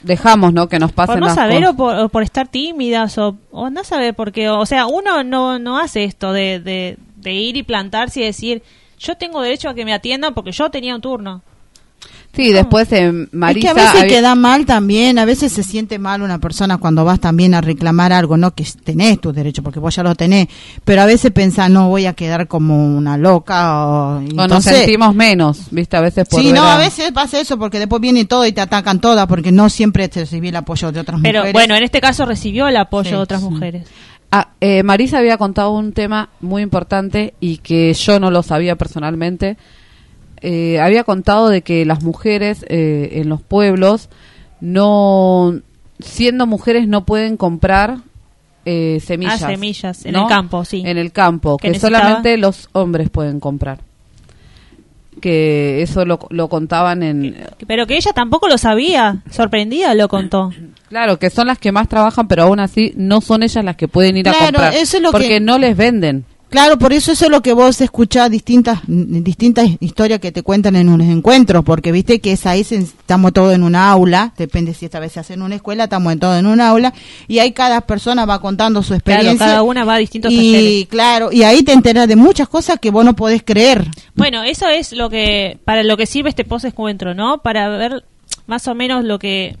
[0.02, 0.68] dejamos, ¿no?
[0.68, 3.70] Que nos pasen por no las saber o por, o por estar tímidas o, o
[3.70, 7.62] no saber porque o sea uno no no hace esto de, de, de ir y
[7.62, 8.62] plantarse y decir
[8.98, 11.42] yo tengo derecho a que me atiendan porque yo tenía un turno
[12.34, 15.64] Sí, después eh, Marisa es que a veces había- queda mal también, a veces se
[15.64, 19.62] siente mal una persona cuando vas también a reclamar algo, no que tenés tu derecho,
[19.64, 20.46] porque vos ya lo tenés,
[20.84, 24.16] pero a veces pensás, no voy a quedar como una loca o...
[24.18, 25.96] o nos entonces- sentimos menos, ¿viste?
[25.96, 28.60] A veces por Sí, no, a veces pasa eso, porque después viene todo y te
[28.60, 31.52] atacan todas, porque no siempre te recibí el apoyo de otras pero mujeres.
[31.54, 33.48] bueno en este caso recibió el apoyo Sí, de otras sí.
[33.48, 33.88] mujeres
[34.30, 38.76] Ah, eh, Marisa había contado un tema muy importante y que yo no lo sabía
[38.76, 39.56] personalmente.
[40.40, 44.08] Eh, había contado de que las mujeres eh, en los pueblos
[44.60, 45.58] no,
[45.98, 47.98] siendo mujeres, no pueden comprar
[48.64, 49.42] eh, semillas.
[49.42, 50.22] Ah, semillas, en ¿no?
[50.22, 50.82] el campo, sí.
[50.84, 53.78] En el campo, Que necesitaba- solamente los hombres pueden comprar.
[55.20, 57.36] Que eso lo, lo contaban en...
[57.66, 60.52] pero que ella tampoco lo sabía sorprendida lo contó
[60.88, 63.88] Claro, que son las que más trabajan, pero aún así no son ellas las que
[63.88, 64.72] pueden ir a comprar.
[64.74, 66.24] eso es lo porque que- no les venden.
[66.50, 70.76] Claro, por eso eso es lo que vos escuchás distintas distintas historias que te cuentan
[70.76, 74.86] en unos encuentros, porque viste que es ahí estamos todos en una aula, depende si
[74.86, 76.94] esta vez se hace en una escuela, estamos en todo en una aula
[77.26, 79.46] y ahí cada persona va contando su claro experiencia.
[79.46, 82.90] cada una va a distintos y claro, y ahí te enteras de muchas cosas que
[82.90, 83.84] vos no podés creer.
[84.14, 87.38] Bueno, eso es lo que para lo que sirve este post encuentro, ¿no?
[87.42, 88.04] Para ver
[88.46, 89.56] más o menos lo que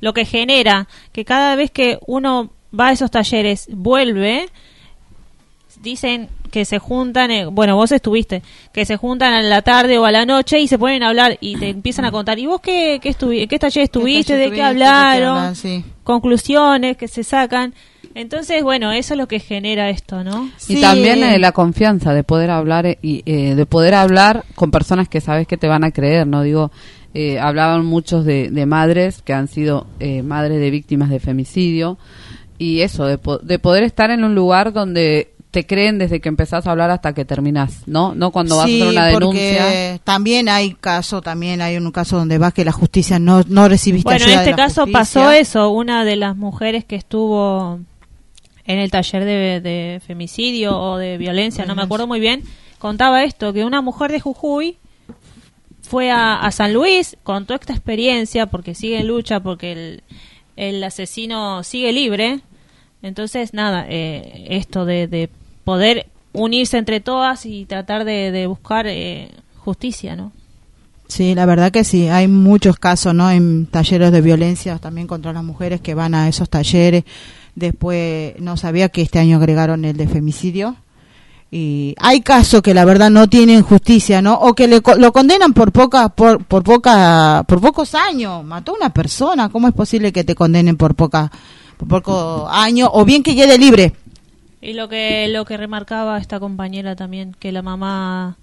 [0.00, 4.48] lo que genera que cada vez que uno va a esos talleres vuelve
[5.82, 10.04] dicen que se juntan, eh, bueno, vos estuviste, que se juntan a la tarde o
[10.04, 12.60] a la noche y se ponen a hablar y te empiezan a contar, ¿y vos
[12.60, 14.34] qué, qué, estuvi qué taller estuviste?
[14.36, 15.28] ¿De qué hablaron?
[15.38, 15.56] hablan?
[15.56, 15.84] Sí.
[16.02, 17.72] Conclusiones que se sacan.
[18.16, 20.50] Entonces, bueno, eso es lo que genera esto, ¿no?
[20.68, 20.80] Y Sí.
[20.80, 25.08] también eh, la confianza de poder hablar eh, y eh, de poder hablar con personas
[25.08, 26.72] que sabes que te van a creer, no digo
[27.14, 31.98] eh, hablaban muchos de, de madres que han sido eh, madres de víctimas de femicidio
[32.58, 36.28] y eso de, po- de poder estar en un lugar donde te creen desde que
[36.28, 38.14] empezás a hablar hasta que terminás, ¿no?
[38.14, 40.00] No cuando vas a Sí, hacer una porque denuncia.
[40.04, 44.04] también hay caso, también hay un caso donde vas que la justicia no, no recibiste
[44.08, 44.98] Bueno, en de este la caso justicia.
[45.00, 45.70] pasó eso.
[45.70, 47.80] Una de las mujeres que estuvo
[48.64, 52.44] en el taller de, de femicidio o de violencia, no me acuerdo muy bien,
[52.78, 54.76] contaba esto, que una mujer de Jujuy
[55.82, 60.02] fue a, a San Luis, contó esta experiencia porque sigue en lucha, porque el,
[60.56, 62.40] el asesino sigue libre.
[63.02, 65.30] Entonces, nada, eh, esto de, de
[65.64, 70.32] poder unirse entre todas y tratar de, buscar eh, justicia, ¿no?
[71.08, 73.30] Sí, la verdad que sí, hay muchos casos, ¿no?
[73.30, 77.02] En talleres de violencia también contra las mujeres que van a esos talleres.
[77.56, 80.76] Después, no sabía que este año agregaron el de femicidio.
[81.50, 84.34] Y hay casos que la verdad no tienen justicia, ¿no?
[84.34, 88.44] O que le, lo condenan por poca, por, por poca, por pocos años.
[88.44, 91.32] Mató a una persona, ¿cómo es posible que te condenen por poca,
[91.76, 92.88] por poco año?
[92.92, 93.94] O bien que quede libre.
[94.62, 98.36] Y lo que lo que remarcaba esta compañera también, que la mamá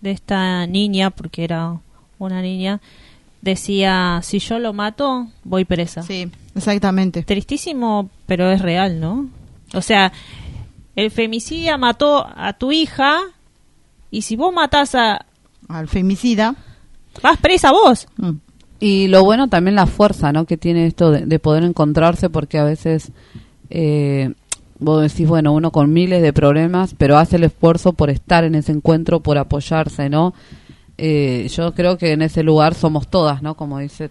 [0.00, 1.78] de esta niña, porque era
[2.18, 2.80] una niña,
[3.40, 6.02] decía, si yo lo mato, voy presa.
[6.02, 7.22] Sí, exactamente.
[7.22, 9.28] Tristísimo, pero es real, ¿no?
[9.74, 10.12] O sea,
[10.94, 13.18] el femicida mató a tu hija
[14.10, 15.24] y si vos matás a...
[15.68, 16.54] Al femicida.
[17.22, 18.06] Vas presa vos.
[18.18, 18.30] mm,
[18.80, 20.44] Y lo bueno también la fuerza, ¿no?
[20.44, 23.10] Que tiene esto de, de poder encontrarse, porque a veces
[23.70, 24.34] eh,
[24.82, 28.54] vos decís, bueno, uno con miles de problemas, pero hace el esfuerzo por estar en
[28.54, 30.34] ese encuentro, por apoyarse, ¿no?
[30.98, 33.54] Eh, yo creo que en ese lugar somos todas, ¿no?
[33.56, 34.10] Como dice,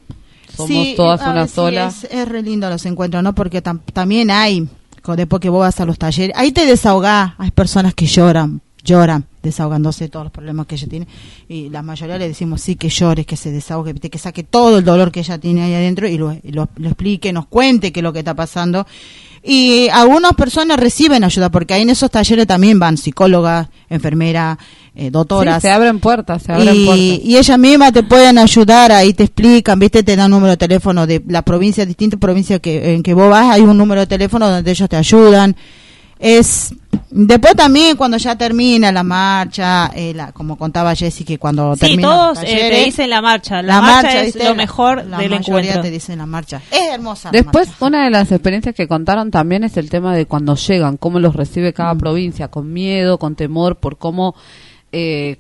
[0.56, 1.88] somos Sí, todas una sí, sola.
[1.88, 3.34] es, es re lindo los encuentros, ¿no?
[3.36, 4.68] Porque tam- también hay,
[5.16, 7.34] después que vos vas a los talleres, ahí te desahogás.
[7.38, 11.08] Hay personas que lloran, lloran, desahogándose de todos los problemas que ella tiene.
[11.48, 14.84] Y la mayoría le decimos sí que llores, que se desahogue, que saque todo el
[14.84, 18.00] dolor que ella tiene ahí adentro y lo, y lo, lo explique, nos cuente qué
[18.02, 18.86] es lo que está pasando.
[19.43, 24.58] Y algunas personas reciben ayuda, porque ahí en esos talleres también van psicólogas, enfermeras,
[24.93, 25.62] eh, doctoras.
[25.62, 27.06] Sí, se abren puertas, se abren Y, puertas.
[27.25, 30.58] y ellas mismas te pueden ayudar, ahí te explican, viste, te dan un número de
[30.58, 34.08] teléfono de la provincia, distintas provincias que, en que vos vas, hay un número de
[34.08, 35.56] teléfono donde ellos te ayudan.
[36.24, 36.74] Es
[37.10, 41.80] después también cuando ya termina la marcha, eh, la- como contaba Jessy que cuando Sí,
[41.82, 43.62] termina todos los eh, te talleres, dicen la marcha.
[43.63, 44.44] La, marcha, es ¿viste?
[44.44, 45.82] lo La- mejor la del mayoría encuentro.
[45.82, 46.62] te dicen la marcha.
[46.72, 47.30] Es hermosa.
[47.32, 47.86] la Después, marcha.
[47.86, 51.36] una de las experiencias que contaron también es el tema de cuando llegan, cómo los
[51.36, 51.74] recibe Mm.
[51.74, 54.36] cada provincia, con miedo, con temor, por cómo,
[54.92, 55.38] eh,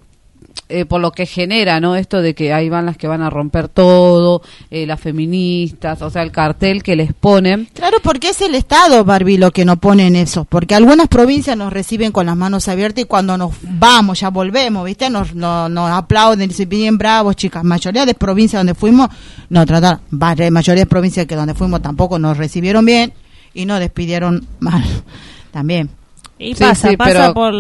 [0.69, 1.95] eh, por lo que genera, ¿no?
[1.95, 6.09] Esto de que ahí van las que van a romper todo, eh, las feministas, o
[6.09, 7.67] sea, el cartel que les ponen.
[7.73, 10.45] Claro, porque es el Estado, Barbie, lo que nos pone en eso.
[10.45, 14.85] Porque algunas provincias nos reciben con las manos abiertas y cuando nos vamos, ya volvemos,
[14.85, 15.09] ¿viste?
[15.09, 17.63] Nos, nos, nos aplauden, dicen bien bravos, chicas.
[17.63, 19.09] Mayoría de provincias donde fuimos,
[19.49, 19.99] no trataron.
[20.09, 23.13] Mayoría de provincias que donde fuimos tampoco nos recibieron bien
[23.53, 24.83] y nos despidieron mal.
[25.51, 26.00] También.
[26.41, 27.53] Y Sí, pasa, sí, pasa por,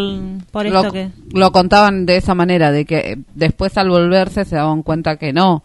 [0.49, 1.09] por esto lo, que...
[1.33, 5.33] lo contaban de esa manera, de que eh, después al volverse se daban cuenta que
[5.33, 5.63] no,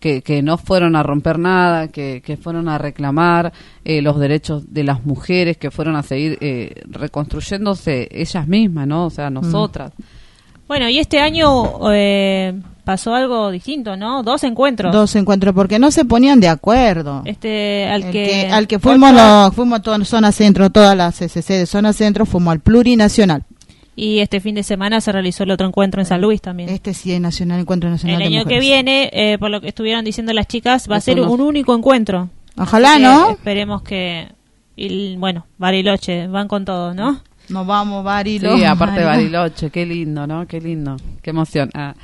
[0.00, 3.52] que, que no fueron a romper nada, que, que fueron a reclamar
[3.84, 9.06] eh, los derechos de las mujeres, que fueron a seguir eh, reconstruyéndose ellas mismas, ¿no?
[9.06, 9.92] O sea, nosotras.
[10.68, 12.54] Bueno, y este año eh,
[12.84, 14.22] pasó algo distinto, ¿no?
[14.22, 14.92] Dos encuentros.
[14.92, 17.22] Dos encuentros, porque no se ponían de acuerdo.
[17.24, 20.96] Este, al que, que- al que fuimos, ocho- lo- fuimos a toda zona centro, todas
[20.96, 23.44] las CCC de zona centro, fuimos al plurinacional.
[23.98, 26.68] Y este fin de semana se realizó el otro encuentro en San Luis también.
[26.68, 29.68] Este sí es nacional, encuentro nacional el de año que viene, eh, por lo que
[29.68, 32.28] estuvieron diciendo las chicas, va a ser un único encuentro.
[32.58, 33.30] Ojalá, Así ¿no?
[33.30, 34.28] Esperemos que...
[34.76, 37.22] Y, bueno, Bariloche, van con todo, ¿no?
[37.48, 38.56] Nos vamos, Barilo.
[38.56, 39.38] Sí, aparte de Barilo.
[39.40, 40.46] Bariloche, qué lindo, ¿no?
[40.46, 41.70] Qué lindo, qué emoción.
[41.74, 41.94] Ah,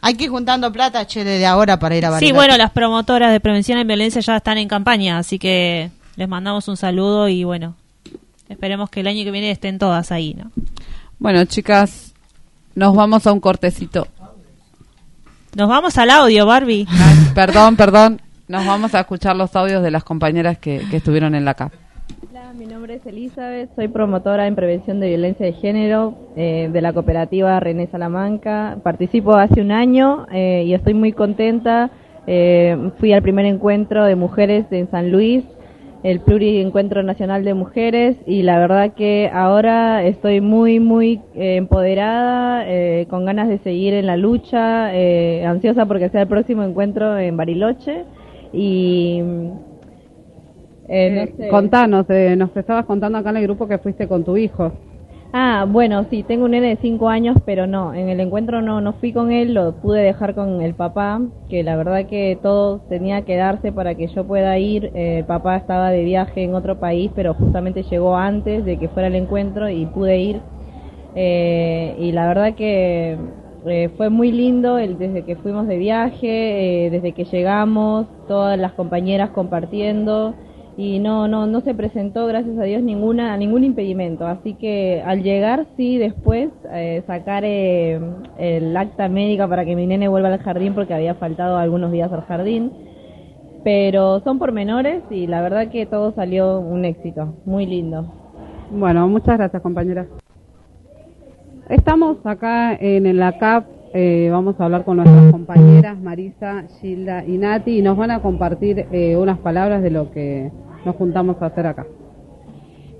[0.00, 2.32] Hay que ir juntando plata, che, desde ahora para ir a Bariloche.
[2.32, 6.28] Sí, bueno, las promotoras de prevención en violencia ya están en campaña, así que les
[6.28, 7.74] mandamos un saludo y bueno,
[8.48, 10.50] esperemos que el año que viene estén todas ahí, ¿no?
[11.18, 12.14] Bueno, chicas,
[12.74, 14.06] nos vamos a un cortecito.
[15.54, 16.86] Nos vamos al audio, Barbie.
[16.88, 18.20] Ay, perdón, perdón.
[18.46, 21.72] Nos vamos a escuchar los audios de las compañeras que, que estuvieron en la CAP.
[22.56, 26.94] Mi nombre es Elizabeth, soy promotora en prevención de violencia de género eh, de la
[26.94, 28.78] cooperativa René Salamanca.
[28.82, 31.90] Participo hace un año eh, y estoy muy contenta.
[32.26, 35.44] Eh, fui al primer encuentro de mujeres en San Luis,
[36.02, 42.64] el Pluri Encuentro Nacional de Mujeres, y la verdad que ahora estoy muy, muy empoderada,
[43.08, 44.88] con ganas de seguir en la lucha,
[45.46, 48.04] ansiosa porque sea el próximo encuentro en Bariloche.
[48.54, 49.22] Y
[50.88, 51.48] eh, no sé.
[51.48, 54.72] Contanos, eh, nos estabas contando acá en el grupo que fuiste con tu hijo.
[55.32, 58.80] Ah, bueno, sí, tengo un nene de 5 años, pero no, en el encuentro no,
[58.80, 61.20] no fui con él, lo pude dejar con el papá,
[61.50, 64.90] que la verdad que todo tenía que darse para que yo pueda ir.
[64.94, 68.88] Eh, el papá estaba de viaje en otro país, pero justamente llegó antes de que
[68.88, 70.40] fuera el encuentro y pude ir.
[71.14, 73.18] Eh, y la verdad que
[73.66, 78.58] eh, fue muy lindo el, desde que fuimos de viaje, eh, desde que llegamos, todas
[78.58, 80.34] las compañeras compartiendo.
[80.78, 84.28] Y no, no, no se presentó, gracias a Dios, ninguna, ningún impedimento.
[84.28, 88.00] Así que al llegar, sí, después eh, sacar eh,
[88.38, 92.12] el acta médica para que mi nene vuelva al jardín porque había faltado algunos días
[92.12, 92.70] al jardín.
[93.64, 98.14] Pero son pormenores y la verdad que todo salió un éxito, muy lindo.
[98.70, 100.06] Bueno, muchas gracias, compañera.
[101.68, 107.36] Estamos acá en la CAP, eh, vamos a hablar con nuestras compañeras Marisa, Gilda y
[107.36, 110.52] Nati y nos van a compartir eh, unas palabras de lo que
[110.88, 111.86] nos juntamos a hacer acá.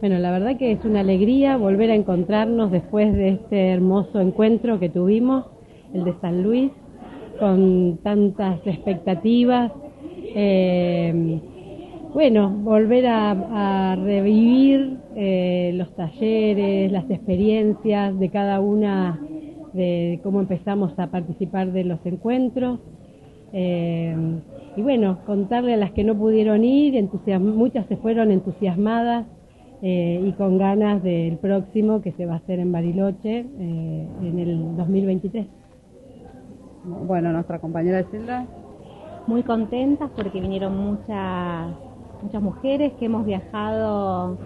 [0.00, 4.78] Bueno, la verdad que es una alegría volver a encontrarnos después de este hermoso encuentro
[4.78, 5.46] que tuvimos,
[5.94, 6.70] el de San Luis,
[7.40, 9.72] con tantas expectativas.
[10.34, 11.40] Eh,
[12.12, 19.18] bueno, volver a, revivir eh, los talleres, las experiencias de cada una,
[19.72, 22.80] de cómo empezamos a participar de los encuentros.
[23.54, 24.14] Eh,
[24.78, 26.94] y bueno, contarle a las que no pudieron ir,
[27.40, 29.26] muchas se fueron entusiasmadas
[29.82, 34.76] eh, y con ganas del próximo que se va a hacer en Bariloche en el
[34.76, 35.48] 2023.
[37.08, 38.46] Bueno, nuestra compañera Silda.
[39.26, 41.74] Muy contentas porque vinieron muchas
[42.22, 44.38] muchas mujeres que hemos viajado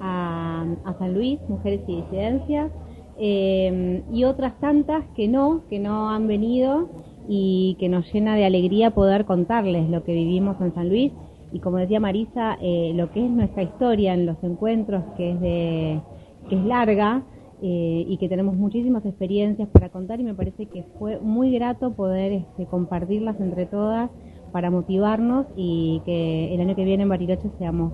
[0.00, 0.64] a,
[0.98, 2.72] San Luis, mujeres y disidencias,
[3.16, 6.88] eh, y otras tantas que no, que no han venido
[7.28, 11.12] y que nos llena de alegría poder contarles lo que vivimos en San Luis
[11.52, 15.40] y como decía Marisa, eh, lo que es nuestra historia en los encuentros, que es
[15.40, 16.00] de
[16.48, 17.22] que es larga
[17.62, 21.92] eh, y que tenemos muchísimas experiencias para contar y me parece que fue muy grato
[21.92, 24.10] poder este, compartirlas entre todas
[24.52, 27.92] para motivarnos y que el año que viene en Bariloche seamos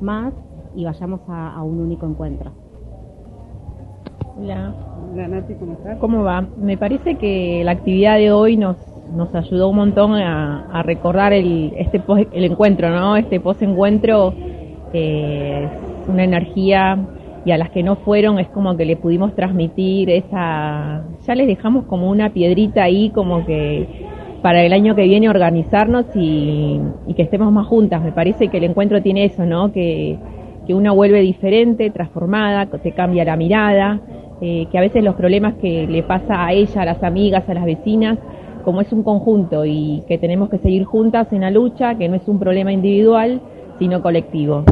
[0.00, 0.32] más
[0.74, 2.52] y vayamos a, un único encuentro.
[4.36, 4.74] Hola.
[5.12, 5.98] Hola Nati, ¿cómo estás?
[5.98, 6.46] ¿Cómo va?
[6.56, 8.76] Me parece que la actividad de hoy nos,
[9.14, 12.02] nos ayudó un montón a, recordar el, este
[12.32, 13.16] el encuentro, ¿no?
[13.16, 14.32] Este post-encuentro
[14.94, 15.68] eh,
[16.02, 16.98] es una energía
[17.44, 21.46] y a las que no fueron es como que le pudimos transmitir esa, ya les
[21.46, 23.86] dejamos como una piedrita ahí, como que
[24.40, 26.80] para el año que viene organizarnos y,
[27.14, 28.02] que estemos más juntas.
[28.02, 29.72] Me parece que el encuentro tiene eso, ¿no?
[29.72, 30.18] Que,
[30.66, 34.00] que una vuelve diferente, transformada, que te cambia la mirada,
[34.40, 37.54] eh, que a veces los problemas que le pasa a ella, a las amigas, a
[37.54, 38.18] las vecinas,
[38.64, 42.16] como es un conjunto y que tenemos que seguir juntas en la lucha, que no
[42.16, 43.40] es un problema individual,
[43.78, 44.64] sino colectivo.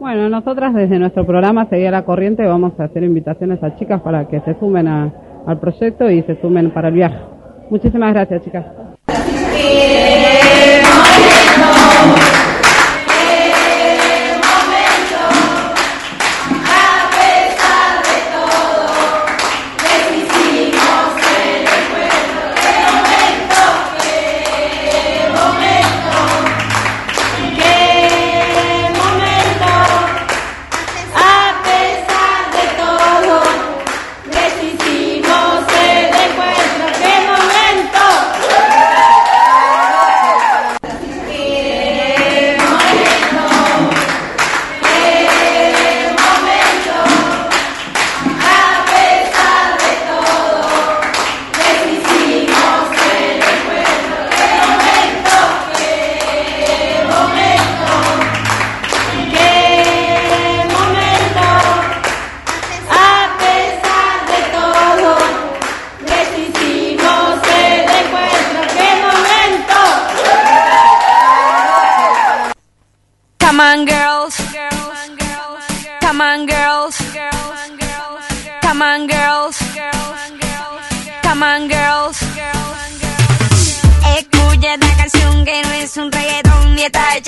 [0.00, 4.26] Bueno, nosotras desde nuestro programa Seguir la Corriente vamos a hacer invitaciones a chicas para
[4.26, 7.18] que se sumen al proyecto y se sumen para el viaje.
[7.70, 8.66] Muchísimas gracias, chicas.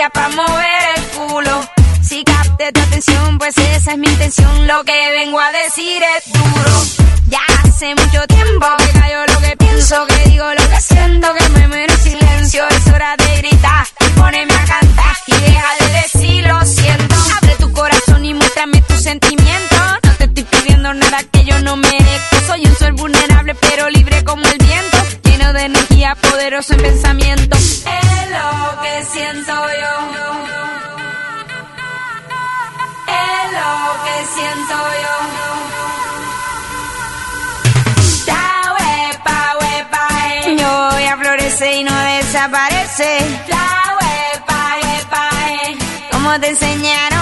[0.06, 1.68] para mover el culo.
[2.00, 4.68] Si capte tu atención, pues esa es mi intención.
[4.68, 7.06] Lo que vengo a decir es duro.
[7.28, 11.48] Ya hace mucho tiempo que cayó lo que pienso, que digo lo que siento, que
[11.48, 12.64] me mero silencio.
[12.68, 13.86] Es hora de gritar,
[14.16, 17.16] poneme a cantar y deja de decir lo siento.
[17.36, 19.80] Abre tu corazón y muéstrame tus sentimientos.
[20.04, 22.36] No te estoy pidiendo nada que yo no merezco.
[22.46, 24.98] Soy un sol vulnerable, pero libre como el viento
[25.38, 27.56] lleno de energía, poderoso en pensamiento.
[27.56, 29.94] Es lo que siento yo.
[33.06, 33.72] Es lo
[34.04, 35.14] que siento yo.
[38.26, 40.56] Da huepa, huepa, eh.
[40.58, 43.10] Yo voy a florecer y no desaparece.
[43.48, 43.68] Da
[44.00, 45.78] huepa, huepa, eh.
[46.10, 47.17] Como te enseñaron.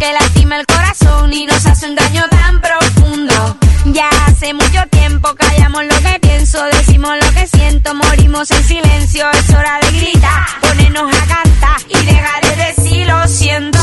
[0.00, 3.58] Que lastima el corazón y nos hace un daño tan profundo.
[3.92, 9.30] Ya hace mucho tiempo callamos lo que pienso, decimos lo que siento, morimos en silencio.
[9.30, 13.78] Es hora de gritar, ponernos a cantar y dejar de decir lo siento.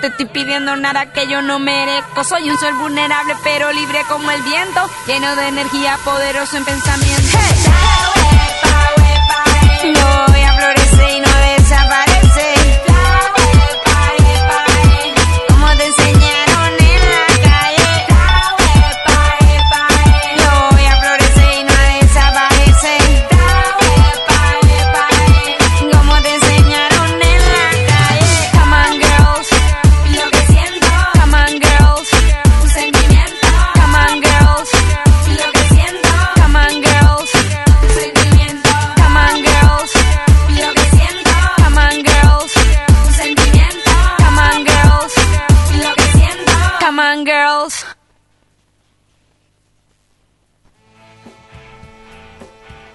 [0.00, 2.24] Te estoy pidiendo nada que yo no merezco.
[2.24, 4.88] Soy un ser vulnerable pero libre como el viento.
[5.06, 7.38] Lleno de energía, poderoso en pensamiento.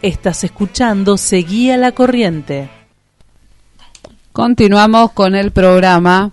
[0.06, 2.70] Estás escuchando Seguía la Corriente.
[4.32, 6.30] Continuamos con el programa.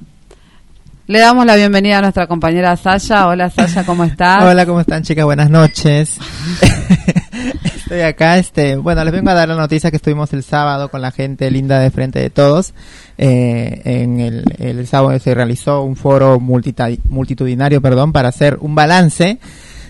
[1.06, 3.26] Le damos la bienvenida a nuestra compañera Sasha.
[3.28, 4.42] Hola Sasha, ¿cómo estás?
[4.44, 5.24] Hola, ¿cómo están chicas?
[5.24, 6.18] Buenas noches.
[7.76, 11.00] Estoy acá, este, bueno, les vengo a dar la noticia que estuvimos el sábado con
[11.00, 12.74] la gente linda de Frente de Todos.
[13.16, 18.74] Eh, en el, el sábado se realizó un foro multita- multitudinario, perdón, para hacer un
[18.74, 19.38] balance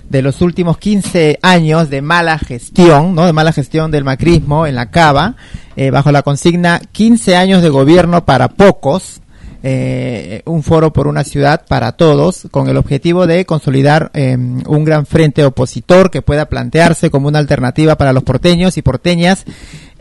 [0.09, 3.27] de los últimos 15 años de mala gestión, ¿no?
[3.27, 5.37] De mala gestión del macrismo en la cava,
[5.77, 9.21] eh, bajo la consigna 15 años de gobierno para pocos,
[9.63, 14.85] eh, un foro por una ciudad para todos, con el objetivo de consolidar eh, un
[14.85, 19.45] gran frente opositor que pueda plantearse como una alternativa para los porteños y porteñas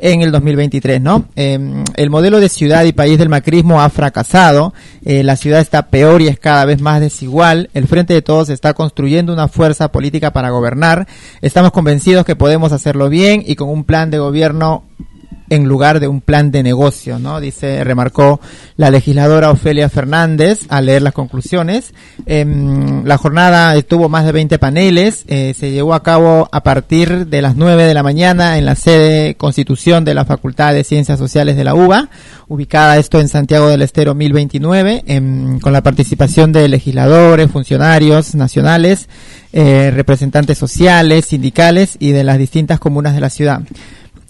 [0.01, 1.25] en el 2023, ¿no?
[1.35, 1.59] Eh,
[1.95, 4.73] el modelo de ciudad y país del macrismo ha fracasado,
[5.05, 8.49] eh, la ciudad está peor y es cada vez más desigual, el Frente de Todos
[8.49, 11.07] está construyendo una fuerza política para gobernar,
[11.41, 14.83] estamos convencidos que podemos hacerlo bien y con un plan de gobierno
[15.51, 17.41] en lugar de un plan de negocio, ¿no?
[17.41, 18.39] Dice, remarcó
[18.77, 21.93] la legisladora Ofelia Fernández al leer las conclusiones.
[22.25, 27.27] Em, la jornada tuvo más de 20 paneles, eh, se llevó a cabo a partir
[27.27, 31.19] de las 9 de la mañana en la sede Constitución de la Facultad de Ciencias
[31.19, 32.07] Sociales de la UBA,
[32.47, 39.09] ubicada esto en Santiago del Estero 1029, em, con la participación de legisladores, funcionarios nacionales,
[39.51, 43.61] eh, representantes sociales, sindicales y de las distintas comunas de la ciudad.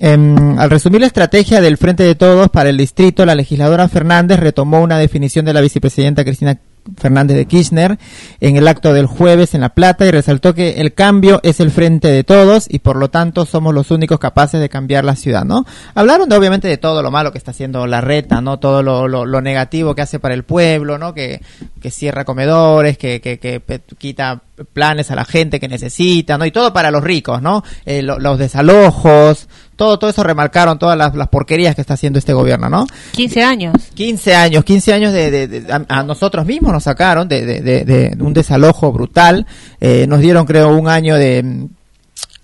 [0.04, 4.40] Em, al resumir la estrategia del Frente de Todos para el distrito, la legisladora Fernández
[4.40, 6.58] retomó una definición de la vicepresidenta Cristina
[6.98, 8.00] Fernández de Kirchner
[8.40, 11.70] en el acto del jueves en La Plata y resaltó que el cambio es el
[11.70, 15.46] frente de todos y por lo tanto somos los únicos capaces de cambiar la ciudad,
[15.46, 15.64] ¿no?
[15.94, 18.58] Hablaron de, obviamente de todo lo malo que está haciendo la reta, ¿no?
[18.58, 21.14] Todo lo, lo, lo negativo que hace para el pueblo, ¿no?
[21.14, 21.42] Que,
[21.80, 23.62] que cierra comedores, que, que, que
[24.00, 24.42] quita
[24.74, 26.46] planes a la gente que necesita, ¿no?
[26.48, 27.64] Y todo para los ricos, ¿no?
[27.86, 29.48] Eh, lo- los desalojos,
[29.82, 32.86] todo, todo eso remarcaron todas las, las porquerías que está haciendo este gobierno, ¿no?
[33.14, 33.74] 15 años.
[33.96, 37.62] 15 años, 15 años de, de- de- a, a nosotros mismos nos sacaron de, de-
[37.62, 39.48] de- de un desalojo brutal,
[39.80, 41.68] eh, nos dieron creo un año de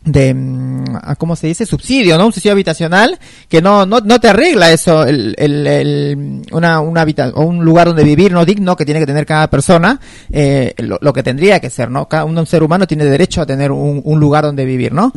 [0.04, 3.20] de mm, ah, cómo se dice subsidio no un subsidio habitacional
[3.50, 7.66] que no no, no te arregla eso el, el, el- una una habita- o un
[7.66, 10.00] lugar donde vivir no digno que tiene que tener cada persona
[10.32, 13.46] eh, lo, lo que tendría que ser no cada un ser humano tiene derecho a
[13.46, 15.12] tener un, un lugar donde vivir no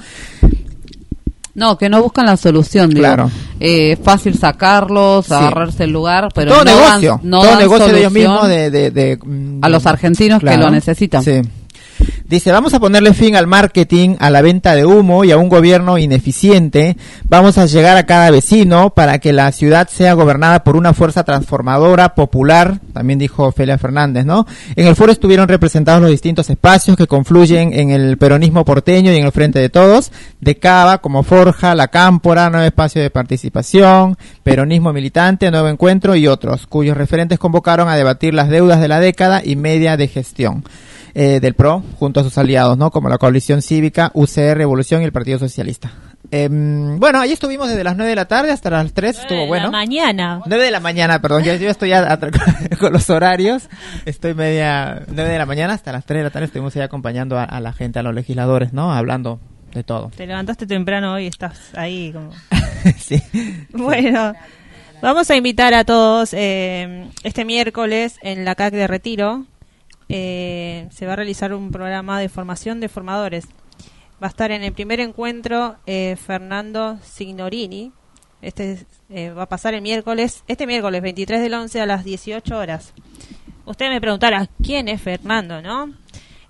[1.55, 3.01] No, que no buscan la solución, digo.
[3.01, 3.31] Claro.
[3.59, 5.35] Eh, fácil sacarlos, Sí.
[5.35, 8.49] agarrarse el lugar, pero todo no negocio dan, no todo dan negocio de ellos mismos
[8.49, 11.23] de, de- de, mm, a los argentinos que lo necesitan.
[11.25, 11.41] Sí.
[12.31, 15.49] Dice, vamos a ponerle fin al marketing, a la venta de humo y a un
[15.49, 16.97] gobierno ineficiente.
[17.25, 21.25] Vamos a llegar a cada vecino para que la ciudad sea gobernada por una fuerza
[21.25, 24.47] transformadora, popular, también dijo Ofelia Fernández, ¿no?
[24.77, 29.17] En el foro estuvieron representados los distintos espacios que confluyen en el peronismo porteño y
[29.17, 34.17] en el frente de todos, de Cava, como Forja, La Cámpora, Nuevo Espacio de Participación,
[34.45, 39.01] Peronismo Militante, Nuevo Encuentro y otros, cuyos referentes convocaron a debatir las deudas de la
[39.01, 40.63] década y media de gestión
[41.15, 42.91] eh, del PRO junto a sus aliados, ¿no?
[42.91, 45.93] Como la Coalición Cívica, UCR, Evolución y el Partido Socialista.
[46.33, 49.65] Em, bueno, ahí estuvimos desde las 9 de la tarde hasta las 3, estuvo bueno.
[49.67, 50.41] La mañana.
[50.47, 52.19] 9 de la mañana, perdón, yo, yo estoy a- a-
[52.79, 53.69] con los horarios,
[54.07, 57.37] estoy media 9 de la mañana hasta las 3 de la tarde estuvimos ahí acompañando
[57.39, 58.93] a, a la gente, a los legisladores, ¿no?
[58.93, 59.41] Hablando
[59.75, 60.11] de todo.
[60.17, 62.31] Te levantaste temprano hoy y estás ahí como...
[62.99, 63.21] sí.
[63.73, 64.33] Bueno,
[65.03, 69.47] vamos a invitar a todos eh, este miércoles en la CAC de Retiro.
[70.13, 73.47] Eh, se va a realizar un programa de formación de formadores.
[74.23, 77.93] Va a estar en el primer encuentro eh, Fernando Signorini.
[78.43, 82.05] Este es- eh, va a pasar el miércoles, este miércoles 23 del 11 a las
[82.05, 82.93] 18 horas.
[83.67, 85.95] Usted me preguntará, ¿quién es Fernando, no?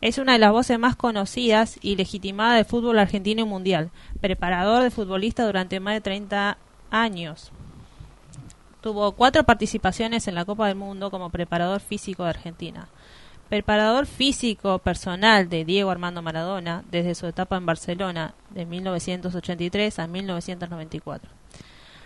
[0.00, 3.90] Es una de las voces más conocidas y legitimadas del fútbol argentino y mundial.
[4.22, 6.56] Preparador de futbolistas durante más de 30
[6.90, 7.52] años.
[8.80, 12.88] Tuvo cuatro participaciones en la Copa del Mundo como preparador físico de Argentina.
[13.50, 20.06] Preparador físico personal de Diego Armando Maradona desde su etapa en Barcelona de 1983 a
[20.06, 21.32] 1994.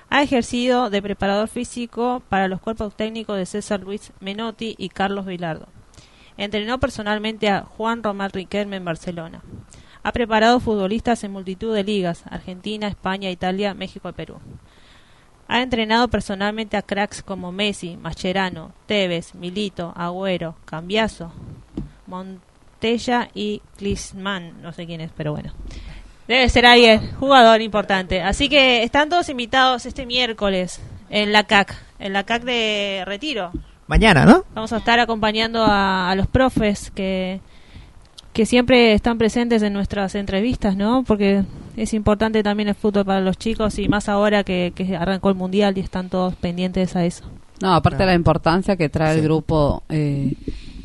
[0.09, 5.27] Ha ejercido de preparador físico para los cuerpos técnicos de César Luis Menotti y Carlos
[5.27, 5.69] Vilardo.
[6.39, 9.43] Entrenó personalmente a Juan Román Riquelme en Barcelona.
[10.03, 14.39] Ha preparado futbolistas en multitud de ligas, Argentina, España, Italia, México y Perú.
[15.49, 21.33] Ha entrenado personalmente a cracks como Messi, Mascherano, Tevez, Milito, Agüero, Cambiaso,
[22.07, 24.63] Montella y Klinsmann.
[24.63, 25.53] No sé quién es, pero bueno.
[26.27, 28.23] Debe ser alguien, jugador importante.
[28.23, 30.81] Así que están todos invitados este miércoles
[31.11, 33.51] en la CAC, en la CAC de Retiro.
[33.87, 34.45] Mañana, ¿no?
[34.55, 37.41] Vamos a estar acompañando a, a los profes que,
[38.35, 41.05] que siempre están presentes en nuestras entrevistas, ¿no?
[41.05, 41.45] Porque
[41.77, 45.37] es importante también el fútbol para los chicos y más ahora que, que arrancó el
[45.37, 47.25] mundial y están todos pendientes a eso.
[47.63, 50.35] No, aparte de la importancia que trae el grupo, eh,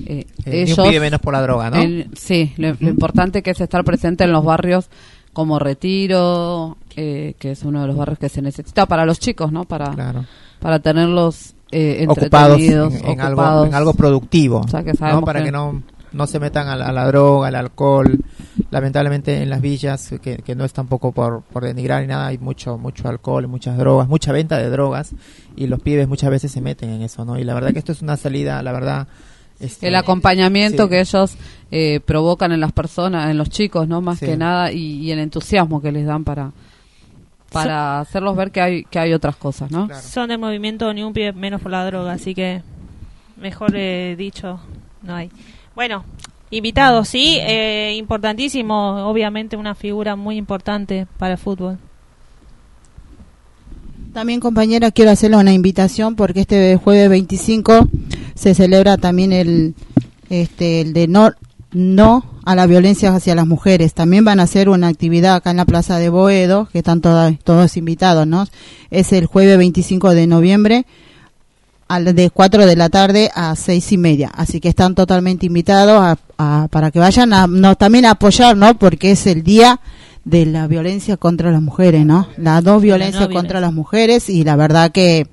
[0.05, 0.87] eh, Eh, ni un ellos.
[0.87, 1.81] pibe menos por la droga, ¿no?
[1.81, 4.87] el- sí, lo, lo importante que es estar presente en los barrios
[5.33, 9.51] como Retiro, eh, que es uno de los barrios que se necesita para los chicos,
[9.51, 9.65] ¿no?
[9.65, 10.23] Para,
[10.59, 13.67] para tenerlos eh, ocupados en, entretenidos, en algo, ocupados.
[13.67, 15.21] en algo productivo, O sea, que ¿no?
[15.21, 15.81] para que, que- no,
[16.12, 18.20] no se metan a la, a la droga, al alcohol.
[18.72, 22.38] Lamentablemente en las villas, que, que no es tampoco por, por denigrar ni nada, hay
[22.38, 25.12] mucho mucho alcohol, muchas drogas, mucha venta de drogas
[25.55, 27.39] y los pibes muchas veces se meten en eso, ¿no?
[27.39, 29.07] Y la verdad que esto es una salida, la verdad...
[29.60, 30.89] este, el acompañamiento sí.
[30.89, 31.36] que ellos
[31.72, 34.01] eh, provocan en las personas, en los chicos, ¿no?
[34.01, 34.28] Más Sí.
[34.28, 36.51] que nada, y, y el entusiasmo que les dan para
[37.51, 39.89] para hacerlos ver que hay que hay otras cosas, ¿no?
[39.99, 42.62] Son del movimiento Ni un pie menos por la droga, así que
[43.41, 44.60] mejor eh, dicho
[45.01, 45.32] no hay.
[45.80, 46.03] Bueno,
[46.51, 51.77] invitados, sí, eh, importantísimo, obviamente una figura muy importante para el fútbol.
[54.13, 57.88] También, compañera, quiero hacerle una invitación porque este jueves 25
[58.36, 59.73] se celebra también el,
[60.30, 61.32] este, el de no,
[61.71, 63.93] no a la violencia hacia las mujeres.
[63.93, 67.32] También van a hacer una actividad acá en la Plaza de Boedo, que están toda-
[67.45, 68.45] todos invitados, ¿no?
[68.91, 70.86] Es el jueves 25 de noviembre
[71.97, 74.29] de 4 de la tarde a seis y media.
[74.33, 78.55] Así que están totalmente invitados a, a- para que vayan a, no, también a apoyar,
[78.55, 78.77] ¿no?
[78.77, 79.79] Porque es el día
[80.23, 82.27] de la violencia contra las mujeres, ¿no?
[82.37, 85.27] La no violencia no contra las mujeres y la verdad que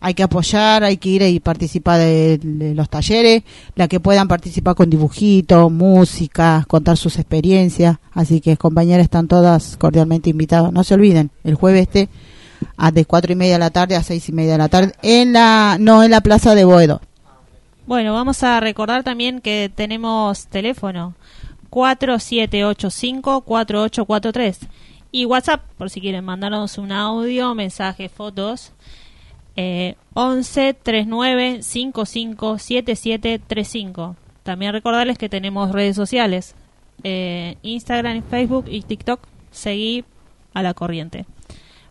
[0.00, 3.42] hay que apoyar, hay que ir y participar de, de los talleres,
[3.74, 7.98] la que puedan participar con dibujitos, música, contar sus experiencias.
[8.12, 10.72] Así que compañeras están todas cordialmente invitadas.
[10.72, 12.08] No se olviden, el jueves este
[12.76, 14.92] a de cuatro y media de la tarde a seis y media de la tarde
[15.02, 17.00] en la no en la plaza de Boedo.
[17.86, 21.14] Bueno, vamos a recordar también que tenemos teléfono
[21.70, 24.68] 4785-4843
[25.10, 28.72] y WhatsApp por si quieren mandarnos un audio, mensaje, fotos.
[29.56, 34.16] Eh, 11 39 55 77 35.
[34.44, 36.54] También recordarles que tenemos redes sociales:
[37.02, 39.20] eh, Instagram, Facebook y TikTok.
[39.50, 40.04] Seguí
[40.54, 41.26] a la corriente.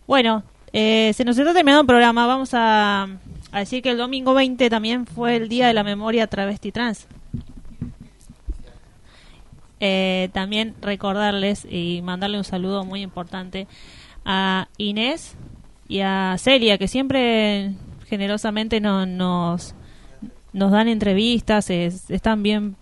[0.06, 2.26] Bueno, eh, se nos está terminando el programa.
[2.26, 3.08] Vamos a,
[3.52, 7.06] a decir que el domingo 20 también fue el Día de la Memoria Travesti Trans.
[9.80, 13.68] Eh, también recordarles y mandarle un saludo muy importante
[14.24, 15.36] a Inés
[15.86, 17.74] y a Celia, que siempre
[18.08, 19.74] generosamente no- nos,
[20.52, 22.74] nos dan entrevistas, es- están bien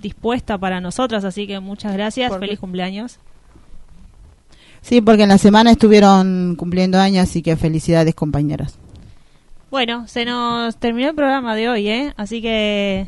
[0.00, 3.18] dispuesta para nosotras, así que muchas gracias, feliz cumpleaños.
[4.82, 8.76] Sí, porque en la semana estuvieron cumpliendo años, así que felicidades compañeras.
[9.70, 12.12] Bueno, se nos terminó el programa de hoy, ¿eh?
[12.16, 13.06] Así que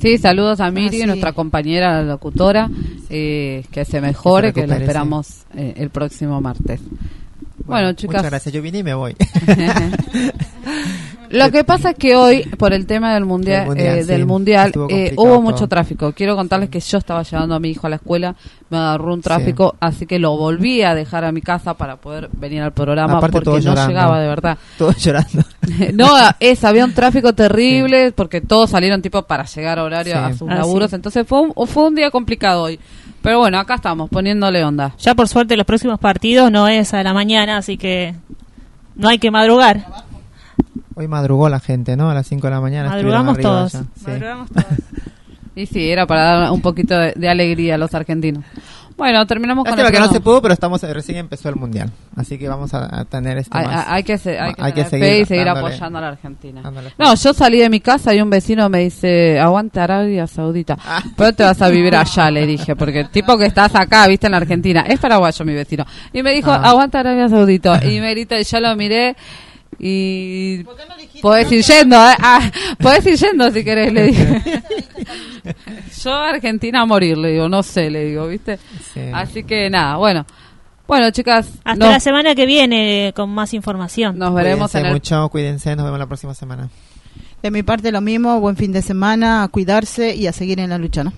[0.00, 1.06] Sí, saludos a Miri, Ah, sí.
[1.06, 2.68] nuestra compañera locutora,
[3.08, 6.80] eh, que se mejore, Que se que la esperamos eh, el próximo martes.
[7.64, 8.16] Bueno, chicas.
[8.16, 8.54] Muchas gracias.
[8.54, 9.16] Yo vine y me voy.
[11.30, 14.20] Lo que pasa es que hoy, por el tema del mundial, Del mundial, eh, del
[14.20, 15.42] sí, mundial eh, complicado hubo todo.
[15.42, 16.12] mucho tráfico.
[16.12, 18.34] Quiero contarles que yo estaba llevando a mi hijo a la escuela,
[18.70, 22.28] me agarró un tráfico, así que lo volví a dejar a mi casa para poder
[22.32, 23.88] venir al programa Aparte porque no llorando.
[23.88, 24.58] llegaba de verdad.
[24.78, 25.42] Todos llorando.
[25.94, 26.08] no,
[26.40, 30.18] es, había un tráfico terrible porque todos salieron tipo para llegar a horario Sí.
[30.18, 30.96] a sus Ah, laburos, sí.
[30.96, 32.78] entonces fue un, fue un día complicado hoy.
[33.22, 34.92] Pero bueno, acá estamos poniéndole onda.
[34.98, 38.14] ya por suerte los próximos partidos no es a la mañana, así que
[38.94, 39.84] no hay que madrugar.
[40.96, 42.10] Hoy madrugó la gente, ¿no?
[42.10, 42.88] A las 5 de la mañana.
[42.88, 43.72] Madrugamos todos.
[43.72, 43.78] Sí.
[44.06, 44.66] Madrugamos todos.
[45.58, 48.44] Y sí, era para dar un poquito de, de alegría a los argentinos.
[48.94, 51.90] Bueno, terminamos con el que no se pudo, pero estamos recién empezó el mundial.
[52.14, 53.86] Así que vamos a, a tener este Hay, más.
[53.88, 56.08] hay que, se- hay que Hay que tener fe y seguir dándole- apoyando a la
[56.08, 56.60] Argentina.
[56.62, 60.76] dándole No, yo salí de mi casa y un vecino me dice, aguante Arabia Saudita.
[60.86, 61.02] Ah.
[61.16, 64.26] Pero te vas a vivir allá, le dije, porque el tipo que estás acá, viste,
[64.26, 65.86] en la Argentina, es paraguayo mi vecino.
[66.12, 66.60] Y me dijo, Ah.
[66.68, 67.82] aguante Arabia Saudita.
[67.82, 69.16] Y me grita, y yo lo miré
[69.78, 70.64] y...
[71.22, 72.14] Podés ir yendo, ¿eh?
[72.20, 74.42] Ah, podés ir yendo si querés, le dije.
[76.04, 78.58] yo Argentina a morir, le digo, no sé, le digo, viste.
[78.94, 79.00] Sí.
[79.12, 80.26] Así que nada, bueno.
[80.86, 84.18] Bueno, chicas, Hasta nos, la semana que viene con más información.
[84.18, 86.68] nos veremos Cuídense en el mucho, cuídense, nos vemos la próxima semana.
[87.42, 90.70] De mi parte lo mismo, buen fin de semana, a cuidarse y a seguir en
[90.70, 91.12] la lucha, ¿no?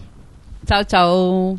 [0.66, 1.58] Chao, chao.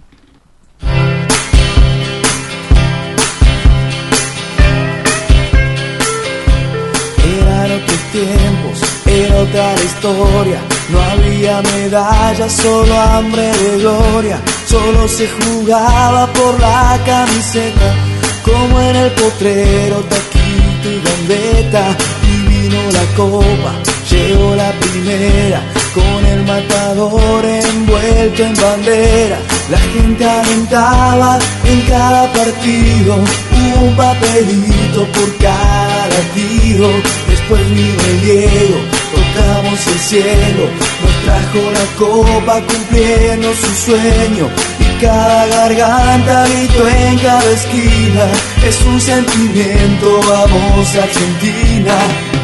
[8.12, 10.60] Tiempos, era otra historia.
[10.90, 14.42] No había medallas, solo hambre de gloria.
[14.66, 17.96] Solo se jugaba por la camiseta,
[18.44, 21.96] como en el potrero, taquito y gambeta.
[22.24, 23.74] Y vino la copa,
[24.10, 25.62] llegó la primera,
[25.94, 29.40] con el matador envuelto en bandera.
[29.70, 33.16] La gente alentaba en cada partido,
[33.82, 36.90] un papelito por cada latido.
[37.50, 38.78] Después vino el Diego,
[39.12, 40.70] tocamos el cielo,
[41.02, 44.48] nos trajo la copa cumpliendo su sueño.
[44.80, 48.28] Y cada garganta gritó en cada esquina,
[48.64, 51.98] es un sentimiento, vamos Argentina.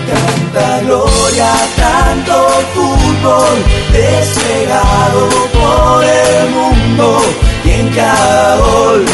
[0.10, 7.22] Tanta gloria, tanto fútbol desplegado por el mundo
[7.64, 9.06] y en cada gol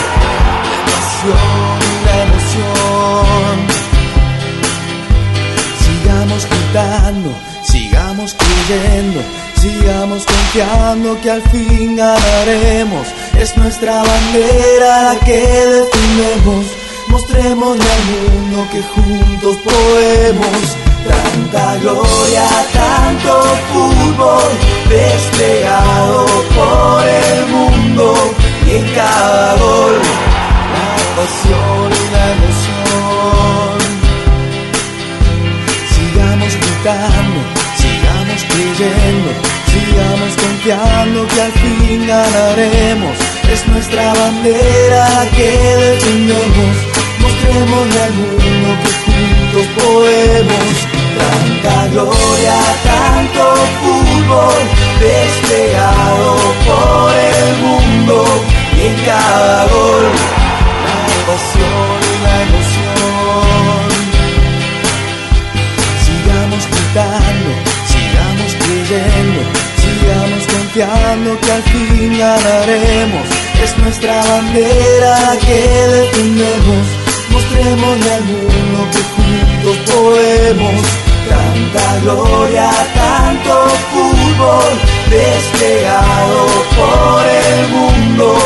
[9.62, 13.08] sigamos confiando que al fin ganaremos.
[13.40, 16.66] Es nuestra bandera la que defendemos.
[17.08, 20.78] Mostrémosle al mundo que juntos podemos.
[21.08, 23.44] Tanta gloria, tanto
[23.74, 24.52] fútbol
[24.88, 28.14] desplegado por el mundo
[28.68, 29.96] y en cada gol
[30.74, 30.88] la
[31.18, 32.82] pasión y la emoción.
[35.96, 37.61] Sigamos gritando,
[38.50, 39.30] creyendo,
[39.72, 43.18] sigamos confiando que al fin ganaremos.
[43.52, 45.50] Es nuestra bandera que
[45.86, 46.76] defendemos.
[47.20, 50.68] Mostrémosle al mundo que juntos podemos.
[51.22, 53.44] Tanta gloria, tanto
[53.82, 54.62] fútbol
[55.00, 56.36] desplegado
[56.66, 58.26] por el mundo
[58.78, 60.04] y en cada gol
[60.86, 62.01] la pasión
[71.22, 73.28] confiando que al fin ganaremos.
[73.64, 76.88] Es nuestra bandera que defendemos.
[77.30, 80.82] Mostrémosle al mundo que juntos podemos.
[81.30, 84.74] Tanta gloria, tanto fútbol
[85.10, 88.38] desplegado por el mundo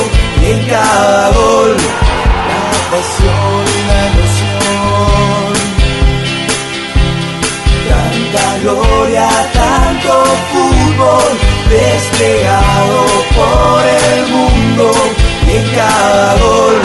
[0.41, 4.45] y en cada gol la pasión y la emoción
[7.89, 10.13] tanta gloria, tanto
[10.51, 13.05] fútbol desplegado
[13.35, 14.91] por el mundo
[15.47, 16.81] en cada gol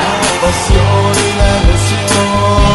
[0.00, 2.69] la pasión y la emoción.